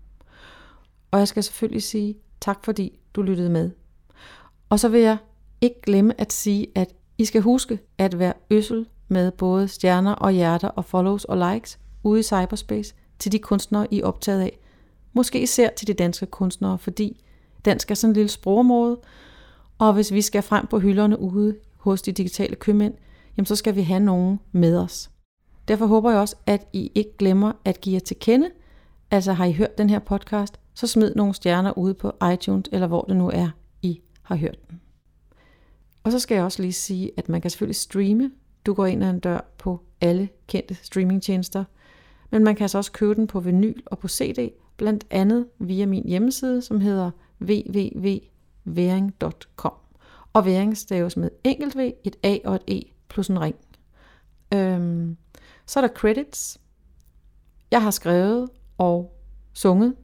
Og 1.11 1.19
jeg 1.19 1.27
skal 1.27 1.43
selvfølgelig 1.43 1.83
sige 1.83 2.15
tak, 2.41 2.65
fordi 2.65 2.99
du 3.13 3.21
lyttede 3.21 3.49
med. 3.49 3.71
Og 4.69 4.79
så 4.79 4.89
vil 4.89 5.01
jeg 5.01 5.17
ikke 5.61 5.81
glemme 5.81 6.21
at 6.21 6.33
sige, 6.33 6.67
at 6.75 6.93
I 7.17 7.25
skal 7.25 7.41
huske 7.41 7.79
at 7.97 8.19
være 8.19 8.33
øssel 8.49 8.87
med 9.07 9.31
både 9.31 9.67
stjerner 9.67 10.11
og 10.11 10.31
hjerter 10.31 10.67
og 10.67 10.85
follows 10.85 11.25
og 11.25 11.53
likes 11.53 11.79
ude 12.03 12.19
i 12.19 12.23
cyberspace 12.23 12.95
til 13.19 13.31
de 13.31 13.39
kunstnere, 13.39 13.93
I 13.93 13.99
er 13.99 14.05
optaget 14.05 14.41
af. 14.41 14.59
Måske 15.13 15.41
især 15.41 15.69
til 15.69 15.87
de 15.87 15.93
danske 15.93 16.25
kunstnere, 16.25 16.77
fordi 16.77 17.23
dansk 17.65 17.91
er 17.91 17.95
sådan 17.95 18.11
en 18.11 18.15
lille 18.15 18.29
sprogområde, 18.29 18.99
og 19.77 19.93
hvis 19.93 20.13
vi 20.13 20.21
skal 20.21 20.41
frem 20.41 20.67
på 20.67 20.79
hylderne 20.79 21.19
ude 21.19 21.55
hos 21.85 22.01
de 22.01 22.11
digitale 22.11 22.55
købmænd, 22.55 22.93
jamen 23.37 23.45
så 23.45 23.55
skal 23.55 23.75
vi 23.75 23.81
have 23.81 23.99
nogen 23.99 24.39
med 24.51 24.77
os. 24.77 25.11
Derfor 25.67 25.85
håber 25.85 26.11
jeg 26.11 26.19
også, 26.19 26.35
at 26.45 26.67
I 26.73 26.91
ikke 26.95 27.17
glemmer 27.17 27.51
at 27.65 27.81
give 27.81 27.93
jer 27.93 27.99
til 27.99 28.17
kende. 28.19 28.49
Altså 29.11 29.33
har 29.33 29.45
I 29.45 29.53
hørt 29.53 29.77
den 29.77 29.89
her 29.89 29.99
podcast, 29.99 30.59
så 30.73 30.87
smid 30.87 31.15
nogle 31.15 31.33
stjerner 31.33 31.77
ude 31.77 31.93
på 31.93 32.11
iTunes, 32.33 32.65
eller 32.71 32.87
hvor 32.87 33.01
det 33.01 33.15
nu 33.15 33.31
er, 33.33 33.49
I 33.81 34.01
har 34.21 34.35
hørt 34.35 34.69
den. 34.69 34.81
Og 36.03 36.11
så 36.11 36.19
skal 36.19 36.35
jeg 36.35 36.43
også 36.43 36.61
lige 36.61 36.73
sige, 36.73 37.11
at 37.17 37.29
man 37.29 37.41
kan 37.41 37.51
selvfølgelig 37.51 37.75
streame. 37.75 38.31
Du 38.65 38.73
går 38.73 38.85
ind 38.85 39.03
ad 39.03 39.09
en 39.09 39.19
dør 39.19 39.53
på 39.57 39.81
alle 40.01 40.29
kendte 40.47 40.77
streamingtjenester, 40.81 41.63
men 42.31 42.43
man 42.43 42.55
kan 42.55 42.63
altså 42.63 42.77
også 42.77 42.91
købe 42.91 43.15
den 43.15 43.27
på 43.27 43.39
vinyl 43.39 43.81
og 43.85 43.99
på 43.99 44.07
CD, 44.07 44.51
blandt 44.77 45.05
andet 45.09 45.47
via 45.59 45.85
min 45.85 46.07
hjemmeside, 46.07 46.61
som 46.61 46.81
hedder 46.81 47.11
www.væring.com. 47.41 49.84
Og 50.35 50.45
væring 50.45 50.77
staves 50.77 51.17
med 51.17 51.29
enkelt 51.43 51.77
V, 51.77 51.91
et 52.03 52.15
A 52.23 52.37
og 52.45 52.55
et 52.55 52.63
E 52.67 52.81
plus 53.07 53.27
en 53.27 53.41
ring. 53.41 53.55
Øhm, 54.53 55.17
så 55.65 55.79
er 55.79 55.87
der 55.87 55.93
credits. 55.93 56.57
Jeg 57.71 57.83
har 57.83 57.91
skrevet 57.91 58.49
og 58.77 59.19
sunget. 59.53 59.95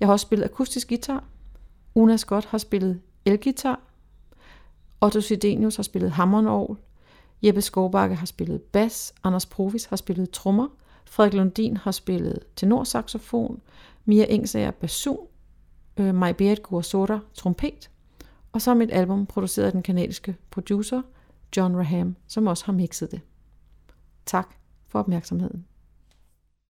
Jeg 0.00 0.08
har 0.08 0.12
også 0.12 0.22
spillet 0.22 0.44
akustisk 0.44 0.88
guitar. 0.88 1.24
Una 1.94 2.16
Scott 2.16 2.44
har 2.44 2.58
spillet 2.58 3.00
elgitar. 3.24 3.80
Otto 5.00 5.20
Sidenius 5.20 5.76
har 5.76 5.82
spillet 5.82 6.10
hammernorgel. 6.10 6.76
Jeppe 7.42 7.60
Skovbakke 7.60 8.16
har 8.16 8.26
spillet 8.26 8.62
bas. 8.62 9.14
Anders 9.24 9.46
Provis 9.46 9.84
har 9.84 9.96
spillet 9.96 10.30
trommer. 10.30 10.68
Frederik 11.04 11.34
Lundin 11.34 11.76
har 11.76 11.90
spillet 11.90 12.38
tenorsaxofon. 12.56 13.60
Mia 14.04 14.26
Engsager 14.28 14.70
basun. 14.70 15.26
Øh, 15.96 16.14
Maj 16.14 16.32
Berit 16.32 16.62
Gursota 16.62 17.18
trompet. 17.34 17.91
Og 18.52 18.62
så 18.62 18.70
et 18.70 18.76
mit 18.76 18.90
album 18.92 19.26
produceret 19.26 19.66
af 19.66 19.72
den 19.72 19.82
kanadiske 19.82 20.36
producer 20.50 21.02
John 21.56 21.76
Raham, 21.76 22.16
som 22.26 22.46
også 22.46 22.64
har 22.66 22.72
mixet 22.72 23.10
det. 23.10 23.20
Tak 24.26 24.54
for 24.86 24.98
opmærksomheden. 24.98 25.66